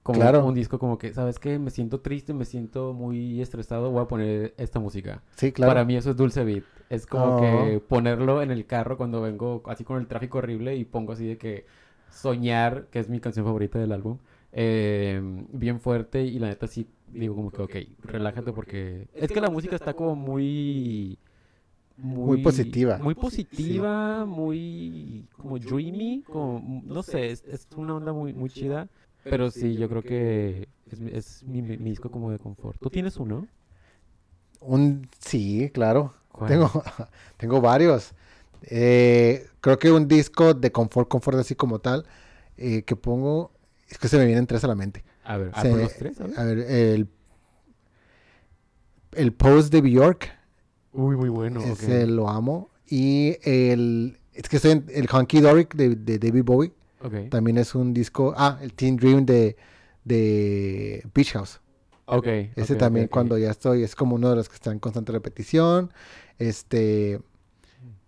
[0.04, 0.46] Como Claro.
[0.46, 1.58] un disco como que, ¿sabes qué?
[1.60, 5.24] Me siento triste, me siento muy estresado, voy a poner esta música.
[5.38, 5.70] Sí, claro.
[5.72, 6.64] Para mí eso es Dulce Beat.
[6.90, 7.42] Es como Oh.
[7.42, 11.26] que ponerlo en el carro cuando vengo así con el tráfico horrible y pongo así
[11.26, 11.66] de que
[12.10, 14.18] Soñar, que es mi canción favorita del álbum,
[14.52, 15.20] eh,
[15.54, 19.50] bien fuerte y la neta sí digo como que, ok, relájate porque es que la
[19.50, 21.18] música está como muy...
[21.96, 22.98] Muy positiva.
[22.98, 28.90] Muy positiva, muy como dreamy, como, no sé, es, es una onda muy, muy chida.
[29.24, 32.80] Pero sí, yo creo que es, mi- es mi, mi disco como de confort.
[32.80, 33.48] ¿Tú tienes uno?
[34.62, 36.14] Un, sí, claro.
[36.32, 36.50] ¿Cuál?
[36.52, 36.70] Tengo,
[37.38, 38.14] tengo varios.
[38.64, 42.06] Eh, creo que un disco de confort, confort así como tal,
[42.58, 43.52] eh, que pongo,
[43.90, 45.04] es que se me vienen tres a la mente.
[45.26, 46.20] A ver, ¿a Se- los tres?
[46.20, 46.40] A ver.
[46.40, 47.08] a ver, el,
[49.14, 50.32] el Post de Bjork,
[50.94, 51.62] Uy, muy bueno.
[51.64, 52.70] ese lo amo.
[52.88, 56.72] Y el, es que estoy en, el Hunky Doric de, de David Bowie,
[57.30, 59.56] También es un disco, ah, el Teen Dream de,
[60.04, 61.60] de Beach House.
[62.06, 62.28] Ok.
[62.56, 65.92] Ese también cuando ya estoy, es como uno de los que está en constante repetición.
[66.38, 67.22] Este,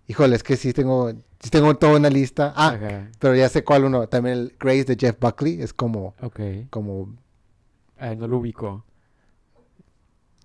[0.08, 2.54] híjole, es que sí tengo, sí tengo toda una lista.
[2.56, 2.78] Ah,
[3.20, 4.08] pero ya sé cuál uno.
[4.08, 6.40] También el Grace de Jeff Buckley es como, Ok.
[6.70, 7.16] como,
[7.98, 8.84] Ah, no lo ubico.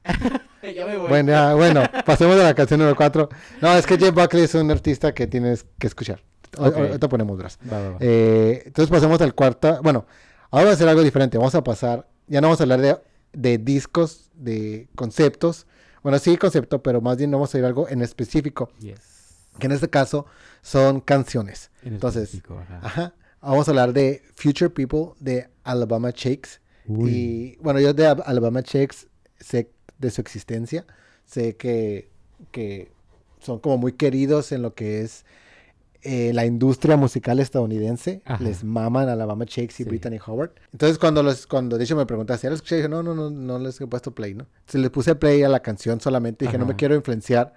[0.63, 1.09] ya me voy.
[1.09, 3.29] bueno, ya, bueno, pasemos a la canción número 4.
[3.61, 6.23] No, es que Jeff Buckley es un artista que tienes que escuchar.
[6.59, 6.77] O- Ok.
[6.77, 7.59] Ahorita ponemos otras.
[7.71, 7.97] Va, va, va.
[8.01, 9.81] Eh, entonces pasamos al cuarto.
[9.83, 10.07] Bueno,
[10.51, 11.39] ahora vamos a hacer algo diferente.
[11.39, 12.97] Vamos a pasar, ya no vamos a hablar de,
[13.33, 15.67] de discos, de conceptos.
[16.03, 18.71] Bueno, sí, concepto, pero más bien vamos a ir a algo en específico.
[18.81, 19.01] Yes.
[19.59, 20.25] que en este caso
[20.63, 21.71] son canciones.
[21.83, 22.81] En Entonces, ajá.
[22.83, 23.15] Ajá.
[23.43, 26.61] Vamos a hablar de Future People de Alabama Shakes.
[26.87, 27.11] Uy.
[27.11, 29.07] Y bueno, yo de Al- Alabama Shakes
[29.39, 30.87] sé de su existencia.
[31.27, 32.11] Sé que,
[32.53, 32.91] que
[33.41, 35.25] son como muy queridos en lo que es
[36.03, 38.23] eh, la industria musical estadounidense.
[38.25, 38.43] Ajá.
[38.43, 39.85] Les maman Alabama Shakes y Sí.
[39.85, 40.53] Brittany Howard.
[40.73, 42.77] Entonces cuando los, cuando de hecho me preguntaste, ¿ya lo escuché?
[42.77, 44.47] Dije, no, no, no, no les he puesto play, ¿no?
[44.61, 46.45] Entonces le puse play a la canción solamente.
[46.47, 47.53] Dije, no me quiero influenciar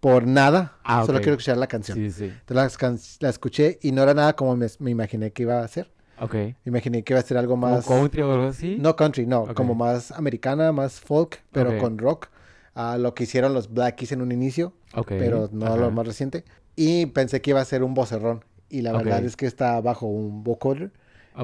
[0.00, 0.76] por nada.
[0.84, 1.98] Ah, Solo quiero escuchar la canción.
[1.98, 2.24] Sí, sí.
[2.24, 5.68] Entonces la, la escuché y no era nada como me, me imaginé que iba a
[5.68, 5.90] ser.
[6.20, 6.34] Ok.
[6.64, 7.86] Imaginé que iba a ser algo ¿Como más...
[7.86, 8.76] country o algo así?
[8.80, 9.52] No country, no.
[9.54, 12.28] Como más americana, más folk, pero con rock.
[12.74, 14.72] a lo que hicieron los Black Keys en un inicio,
[15.06, 15.76] pero no ajá.
[15.76, 16.44] lo más reciente.
[16.78, 18.44] Y pensé que iba a ser un vocerrón.
[18.70, 20.92] Y la verdad es que está bajo un vocoder.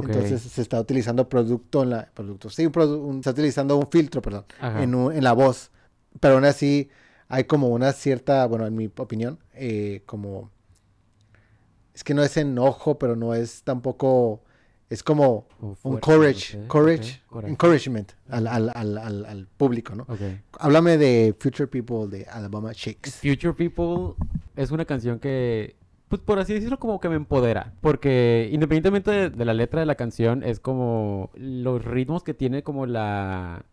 [0.06, 2.10] Entonces se está utilizando producto en la...
[2.14, 4.44] Producto, sí, un produ- un- está utilizando un filtro, perdón,
[4.82, 5.70] en, un- en la voz.
[6.20, 6.90] Pero aún así
[7.28, 10.50] hay como una cierta, bueno, en mi opinión, eh, como...
[11.94, 14.42] Es que no es enojo, pero no es tampoco...
[14.90, 20.02] Es como Como un courage, courage, encouragement al, al, al, al, al público, ¿no?
[20.04, 20.20] Ok.
[20.58, 23.10] Háblame de Future People de Alabama Shakes.
[23.12, 24.14] Future People
[24.56, 25.76] es una canción que
[26.08, 27.72] pues por así decirlo, como que me empodera.
[27.80, 32.62] Porque independientemente de, de la letra de la canción, es como los ritmos que tiene
[32.62, 33.64] como la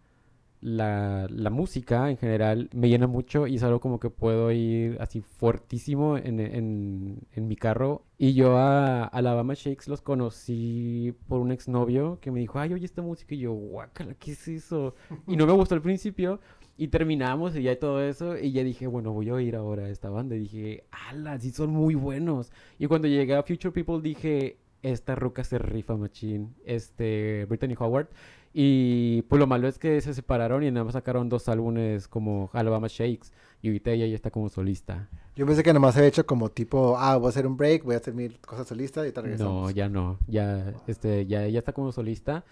[0.61, 4.97] la, la, música en general me llena mucho y es algo como que puedo ir
[4.99, 8.05] así fuertísimo en, en, en mi carro.
[8.17, 12.85] Y yo a Alabama Shakes los conocí por un exnovio que me dijo, ay, oye
[12.85, 13.33] esta música.
[13.33, 14.95] Y yo, guácala, ¿qué es eso?
[15.27, 16.39] Y no me gustó al principio.
[16.77, 18.37] Y terminamos y ya todo eso.
[18.37, 20.35] Y ya dije, bueno, voy a oír ahora a esta banda.
[20.35, 22.51] Y dije, ala, sí son muy buenos.
[22.77, 26.49] Y cuando llegué a Future People dije, esta ruca se rifa machine.
[26.63, 28.09] Este, Brittany Howard.
[28.53, 32.49] Y pues lo malo es que se separaron y nada más sacaron dos álbumes como
[32.53, 33.31] Alabama Shakes.
[33.61, 35.07] Y ahorita ella ya está como solista.
[35.35, 37.83] Yo pensé que nada más había hecho como tipo, ah, voy a hacer un break,
[37.83, 39.63] voy a hacer mi cosa solista y te regresamos.
[39.63, 40.17] No, ya no.
[40.27, 42.43] Ya, este, ya, ya está como solista.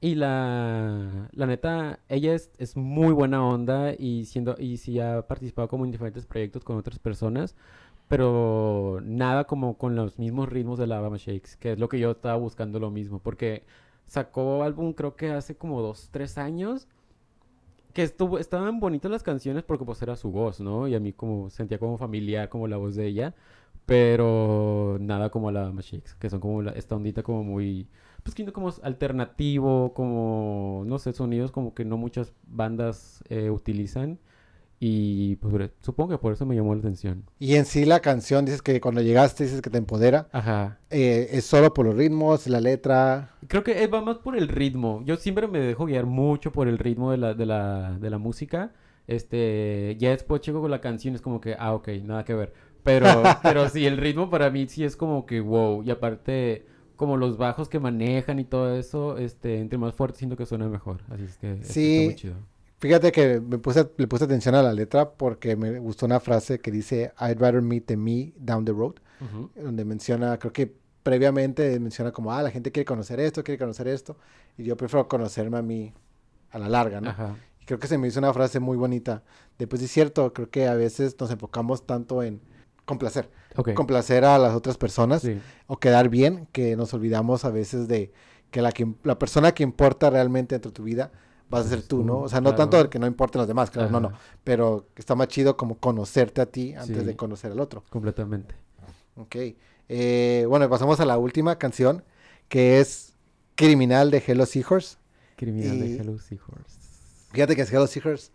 [0.00, 5.26] Y la, la neta, ella es, es muy buena onda y siendo, y sí ha
[5.26, 7.54] participado como en diferentes proyectos con otras personas
[8.08, 12.10] pero nada como con los mismos ritmos de Alabama Shakes, que es lo que yo
[12.10, 13.64] estaba buscando lo mismo, porque
[14.06, 16.88] sacó álbum creo que hace como dos, tres años.
[17.92, 20.88] Que estuvo, estaban bonitas las canciones porque pues era su voz, ¿no?
[20.88, 23.34] Y a mí como sentía como familiar como la voz de ella.
[23.86, 27.88] Pero nada como la Machix, que son como la, esta ondita como muy,
[28.22, 34.18] pues como alternativo, como, no sé, sonidos como que no muchas bandas eh, utilizan.
[34.80, 37.24] Y pues supongo que por eso me llamó la atención.
[37.38, 40.28] Y en sí la canción, dices que cuando llegaste dices que te empodera.
[40.32, 40.78] Ajá.
[40.90, 43.30] Eh, ¿Es solo por los ritmos, la letra?
[43.48, 45.02] Creo que va más por el ritmo.
[45.04, 48.18] Yo siempre me dejo guiar mucho por el ritmo de la, de la, de la
[48.18, 48.72] música.
[49.06, 52.52] Este, ya después checo con la canción, es como que, ah, ok, nada que ver.
[52.82, 53.06] Pero,
[53.42, 55.82] pero sí, el ritmo para mí sí es como que wow.
[55.82, 60.36] Y aparte, como los bajos que manejan y todo eso, este, entre más fuerte siento
[60.36, 61.02] que suena mejor.
[61.10, 61.96] Así es que sí.
[61.96, 62.53] está muy chido.
[62.84, 66.58] Fíjate que me puse, le puse atención a la letra porque me gustó una frase
[66.58, 68.96] que dice I'd rather meet the me down the road,
[69.56, 73.88] donde menciona, creo que previamente menciona como, ah, la gente quiere conocer esto, quiere conocer
[73.88, 74.18] esto,
[74.58, 75.94] y yo prefiero conocerme a mí
[76.50, 77.14] a la larga, ¿no?
[77.58, 79.22] Y creo que se me hizo una frase muy bonita.
[79.58, 82.42] Después es cierto, creo que a veces nos enfocamos tanto en
[82.84, 83.30] complacer,
[83.74, 85.26] complacer a las otras personas
[85.68, 88.12] o quedar bien, que nos olvidamos a veces de
[88.50, 91.12] que la, que, la persona que importa realmente dentro de tu vida
[91.48, 92.20] vas a ser tú, ¿no?
[92.20, 94.12] O sea, no tanto el que no importen los demás, claro, no, no.
[94.42, 97.84] Pero está más chido como conocerte a ti antes de conocer al otro.
[97.90, 98.54] Completamente.
[99.16, 99.36] Ok.
[99.88, 102.02] Eh, bueno, pasamos a la última canción,
[102.48, 103.14] que es
[103.54, 104.96] Criminal de Hello Seahorse.
[105.36, 106.78] Criminal de Hello Seahorse.
[107.32, 108.30] Fíjate que es Hello Seahorse.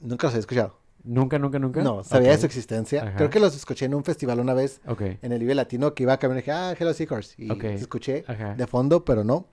[0.00, 0.78] Nunca los he escuchado.
[1.04, 1.82] Nunca, nunca, nunca.
[1.82, 3.14] No, sabía de su existencia.
[3.16, 6.12] Creo que los escuché en un festival una vez en el Vive Latino que iba
[6.12, 7.34] a caminar y dije, ah, Hello Seahorse.
[7.38, 8.24] Y los escuché
[8.56, 9.46] de fondo, pero no.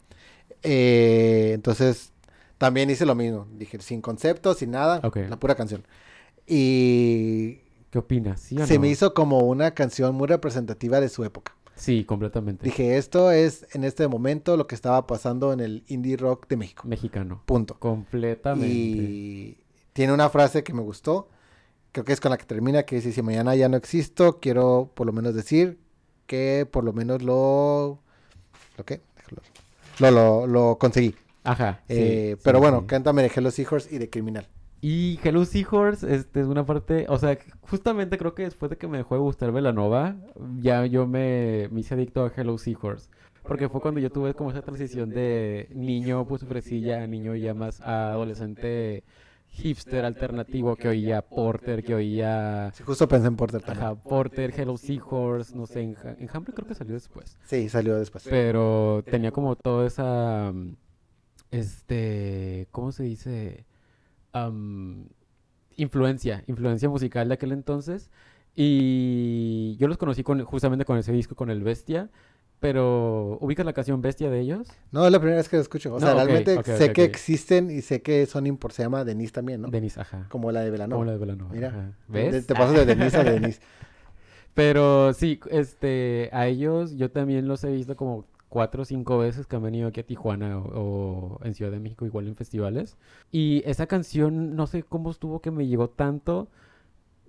[0.62, 2.12] Eh, entonces
[2.58, 3.48] también hice lo mismo.
[3.52, 5.86] Dije, sin concepto, sin nada, la pura canción.
[6.48, 7.62] Y...
[7.90, 8.42] ¿Qué opinas?
[8.42, 11.56] se me hizo como una canción muy representativa de su época.
[11.76, 12.64] Sí, completamente.
[12.64, 16.58] Dije, esto es en este momento lo que estaba pasando en el indie rock de
[16.58, 16.84] México.
[16.88, 17.42] Mexicano.
[17.46, 17.78] Punto.
[17.80, 18.74] Completamente.
[18.74, 19.58] Y
[19.94, 21.30] tiene una frase que me gustó,
[21.92, 24.92] creo que es con la que termina, que dice, si mañana ya no existo, quiero
[24.94, 25.80] por lo menos decir
[26.28, 28.00] que por lo menos lo...
[28.78, 29.02] ¿Lo qué?
[30.00, 31.16] Lo, lo, lo conseguí.
[31.46, 31.84] Ajá.
[31.88, 34.48] Eh, pero bueno, cántame de Hello Seahorse y de Criminal.
[34.82, 38.88] Y Hello Seahorse este, es una parte, o sea, justamente creo que después de que
[38.88, 40.16] me dejó de gustar Velanova,
[40.60, 43.10] ya yo me, me hice adicto a Hello Seahorse.
[43.44, 47.80] Porque fue cuando yo tuve como esa transición de niño, pues fresilla, niño ya más
[47.82, 49.04] adolescente
[49.56, 52.72] hipster alternativo que oía Porter, que oía...
[52.74, 53.86] Sí, justo pensé en Porter también.
[53.86, 57.38] Ajá, Porter, Hello Seahorse, no sé, en, en Hambre creo que salió después.
[57.46, 58.26] Sí, salió después.
[58.30, 60.54] Pero tenía como toda esa
[61.60, 63.66] este, ¿cómo se dice?
[65.78, 68.10] influencia, influencia musical de aquel entonces.
[68.54, 72.10] Y yo los conocí con, justamente con ese disco, con el Bestia.
[72.60, 74.68] Pero, ¿ubicas la canción Bestia de ellos?
[74.92, 75.94] No, es la primera vez que lo escucho.
[75.94, 79.62] O sea, realmente sé que existen y sé que son por se llama Denise también,
[79.62, 79.68] ¿no?
[79.70, 80.28] Denise, ajá.
[80.30, 80.98] Como la de Velanova.
[80.98, 81.54] Como la de Velanova.
[81.54, 82.48] Mira, ¿ves?
[82.48, 83.62] Te paso de Denise a Denise.
[84.54, 89.48] Pero sí, este, a ellos yo también los he visto como cuatro o cinco veces
[89.48, 92.98] que han venido aquí a Tijuana o, en Ciudad de México, igual en festivales.
[93.32, 96.48] Y esa canción, no sé cómo estuvo que me llegó tanto,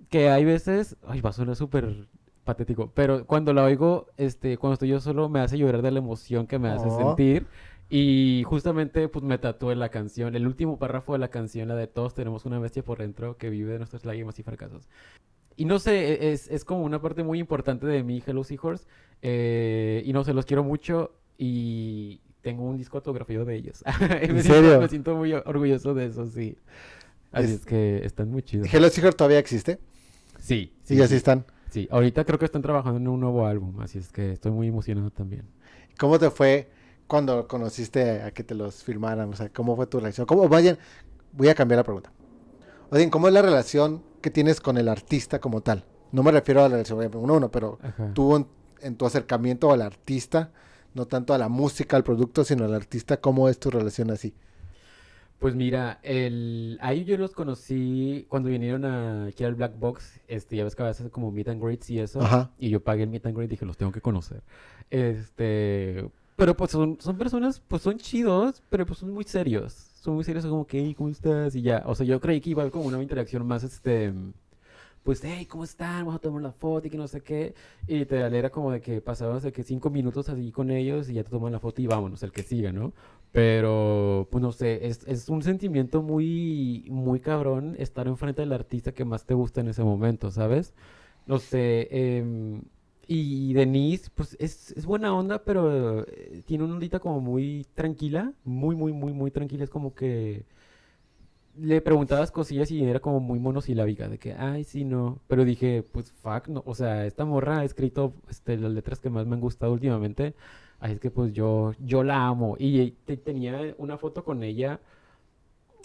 [0.09, 2.07] que hay veces, ay, va a sonar súper
[2.45, 5.99] patético, pero cuando la oigo, este, cuando estoy yo solo, me hace llorar de la
[5.99, 6.97] emoción que me hace oh.
[6.97, 7.45] sentir.
[7.89, 10.35] Y justamente, pues me tatué la canción.
[10.35, 13.49] El último párrafo de la canción, la de todos tenemos una bestia por dentro que
[13.49, 14.89] vive de nuestras lágrimas y fracasos.
[15.57, 18.85] Y no sé, e, es, es como una parte muy importante de mi Hello Seahorse.
[19.21, 23.83] Eh, y no sé, los quiero mucho y tengo un disco autografiado de ellos.
[24.21, 24.61] ¿En me, serio?
[24.61, 26.55] Siento, me siento muy orgulloso de eso, sí.
[27.31, 28.71] Así es, que están muy chidos.
[28.71, 29.79] ¿Hello Seahorse todavía existe?
[30.39, 30.71] Sí.
[30.83, 31.45] Sí, así están.
[31.71, 34.67] Sí, ahorita creo que están trabajando en un nuevo álbum, así es que estoy muy
[34.67, 35.43] emocionado también.
[35.99, 36.69] ¿Cómo te fue
[37.07, 39.29] cuando conociste a que te los firmaran?
[39.29, 40.25] O sea, ¿cómo fue tu relación?
[40.25, 40.77] ¿Cómo, vayan,
[41.33, 42.11] voy a cambiar la pregunta.
[42.89, 45.83] Oye, ¿cómo es la relación que tienes con el artista como tal?
[46.13, 47.79] No me refiero a la relación uno a uno, pero
[48.13, 48.47] tú
[48.81, 50.51] en, tu acercamiento al artista,
[50.93, 54.33] no tanto a la música, al producto, sino al artista, ¿cómo es tu relación así?
[55.37, 56.79] Pues mira, el...
[56.81, 58.85] ahí yo los conocí cuando vinieron
[59.27, 61.99] aquí al Black Box, este, ya ves que a veces como meet and greets y
[61.99, 62.21] eso,
[62.57, 64.41] y yo pagué el meet and greet y dije, los tengo que conocer.
[64.89, 69.89] Este, pero pues son, son personas, pues son chidos, pero pues son muy serios.
[70.13, 71.55] Muy serios, como que, hey, ¿cómo estás?
[71.55, 74.13] Y ya, o sea, yo creí que iba a haber como una interacción más, este,
[75.03, 76.05] pues, hey, ¿cómo están?
[76.05, 77.53] Vamos a tomar la foto y que no sé qué.
[77.87, 81.13] Y te era como de que pasabas de que cinco minutos así con ellos y
[81.13, 82.93] ya te toman la foto y vámonos, el que siga, ¿no?
[83.31, 88.91] Pero, pues no sé, es, es un sentimiento muy, muy cabrón estar enfrente del artista
[88.93, 90.73] que más te gusta en ese momento, ¿sabes?
[91.25, 92.61] No sé, eh,
[93.07, 98.75] y Denise, pues es, buena onda, pero eh, tiene una ondita como muy tranquila, muy,
[98.75, 99.63] muy, muy, muy tranquila.
[99.63, 100.43] Es como que
[101.57, 105.19] le preguntabas cosillas y era como muy monosilábica, de que, ay, sí, no.
[105.27, 106.63] Pero dije, pues, fuck, no.
[106.65, 110.35] O sea, esta morra ha escrito este, las letras que más me han gustado últimamente.
[110.79, 112.55] Así es que, pues, yo, yo la amo.
[112.59, 112.91] Y
[113.23, 114.79] tenía una foto con ella,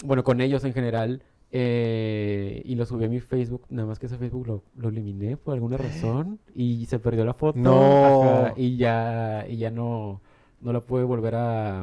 [0.04, 1.22] bueno, con ellos en general
[1.54, 5.36] eh, y lo subí a mi Facebook, nada más que ese Facebook lo, lo eliminé
[5.36, 7.58] por alguna razón y se perdió la foto.
[7.58, 8.54] No.
[8.56, 10.22] y ya, y ya no,
[10.62, 11.82] no la pude volver a,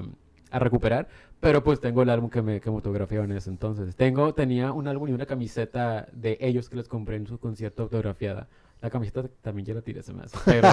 [0.49, 1.07] a, recuperar.
[1.39, 3.95] Pero pues tengo el álbum que me que en ese entonces.
[3.95, 7.83] Tengo, tenía un álbum y una camiseta de ellos que les compré en su concierto
[7.83, 8.47] autografiada.
[8.81, 10.31] La camiseta también ya la tiré ese más.
[10.45, 10.69] Pero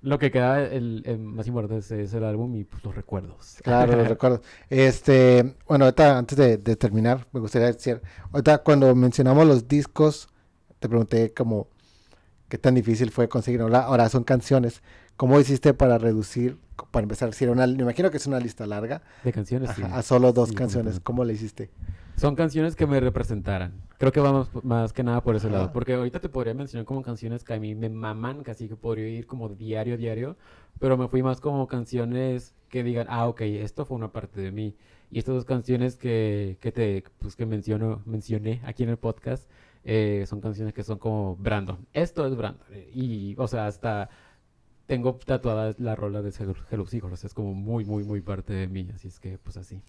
[0.00, 3.56] lo que queda el, más importante es, el álbum y pues, los recuerdos.
[3.62, 4.40] Claro, los recuerdos.
[4.70, 8.00] Este, bueno, ahorita antes de, terminar, me gustaría decir,
[8.32, 10.28] ahorita cuando mencionamos los discos,
[10.78, 11.68] te pregunté como
[12.48, 13.60] qué tan difícil fue conseguir.
[13.60, 14.82] Ahora, ahora son canciones.
[15.16, 16.58] ¿Cómo hiciste para reducir,
[16.90, 19.02] para empezar a decir una, me imagino que es una lista larga.
[19.24, 21.00] De canciones, A solo dos canciones.
[21.00, 21.70] ¿Cómo le hiciste?
[22.16, 23.85] Son canciones que me representaran.
[23.98, 25.72] Creo que vamos más que nada por ese lado.
[25.72, 29.08] Porque ahorita te podría mencionar como canciones que a mí me maman, casi que podría
[29.08, 30.36] ir como diario, diario.
[30.78, 34.52] Pero me fui más como canciones que digan, ah, ok, esto fue una parte de
[34.52, 34.76] mí.
[35.10, 39.48] Y estas dos canciones que, que te, pues que menciono, mencioné aquí en el podcast,
[39.84, 41.78] eh, son canciones que son como Brandon.
[41.92, 42.66] Esto es Brandon.
[42.92, 44.10] Y, o sea, hasta
[44.86, 49.08] tengo tatuada la rola de Jerusalén, es como muy, muy, muy parte de mí, así
[49.08, 49.82] es que pues así.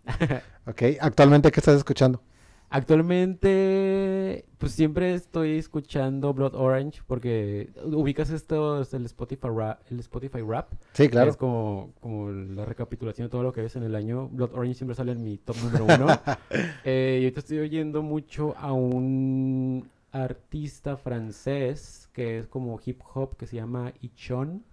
[0.66, 2.22] ok, ¿actualmente qué estás escuchando?
[2.70, 10.42] Actualmente, pues siempre estoy escuchando Blood Orange porque ubicas esto, el Spotify Rap, el Spotify
[10.46, 10.74] Rap.
[10.92, 11.32] Sí, claro.
[11.32, 14.28] Es como, como la recapitulación de todo lo que ves en el año.
[14.28, 16.08] Blood Orange siempre sale en mi top número uno.
[16.84, 23.38] eh, y ahorita estoy oyendo mucho a un artista francés que es como hip hop
[23.38, 24.64] que se llama Ichon.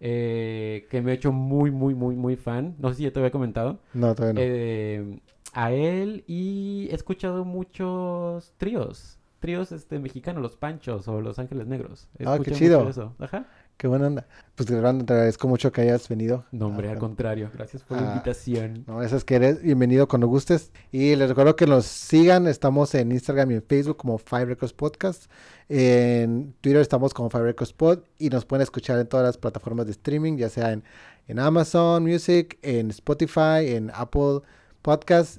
[0.00, 2.74] Eh, que me ha hecho muy, muy, muy, muy fan.
[2.78, 3.78] No sé si ya te había comentado.
[3.94, 4.40] No, todavía no.
[4.42, 5.20] Eh,
[5.58, 9.18] a él y he escuchado muchos tríos.
[9.40, 12.08] Tríos este, mexicanos, Los Panchos o Los Ángeles Negros.
[12.24, 12.88] ah, qué chido.
[13.18, 13.46] Ajá.
[13.76, 14.26] Qué buena onda.
[14.54, 16.44] Pues te agradezco mucho que hayas venido.
[16.52, 17.50] No, hombre, al contrario.
[17.52, 18.84] Gracias por la invitación.
[18.86, 20.70] No, es que eres bienvenido cuando gustes.
[20.92, 22.46] Y les recuerdo que nos sigan.
[22.46, 25.30] Estamos en Instagram y en Facebook como Five Records Podcast.
[25.68, 28.00] En Twitter estamos como Five Records Pod.
[28.16, 30.84] Y nos pueden escuchar en todas las plataformas de streaming, ya sea en,
[31.26, 34.42] en Amazon Music, en Spotify, en Apple
[34.82, 35.38] Podcast.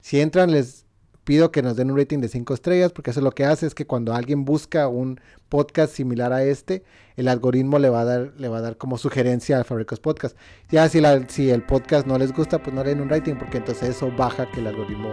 [0.00, 0.86] Si entran, les
[1.28, 3.74] pido que nos den un rating de 5 estrellas, porque eso lo que hace es
[3.74, 5.20] que cuando alguien busca un
[5.50, 6.84] podcast similar a este,
[7.16, 10.38] el algoritmo le va a dar, le va a dar como sugerencia al Fabricos Podcast.
[10.70, 13.34] Ya si, la, si el podcast no les gusta, pues no le den un rating,
[13.34, 15.12] porque entonces eso baja que el algoritmo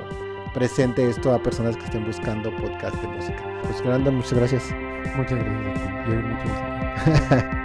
[0.53, 3.59] presente esto a personas que estén buscando podcast de música.
[3.63, 4.63] Pues Fernando, muchas gracias.
[5.18, 6.11] Muchas gracias a ti.
[6.11, 7.64] Yo muchas gracias.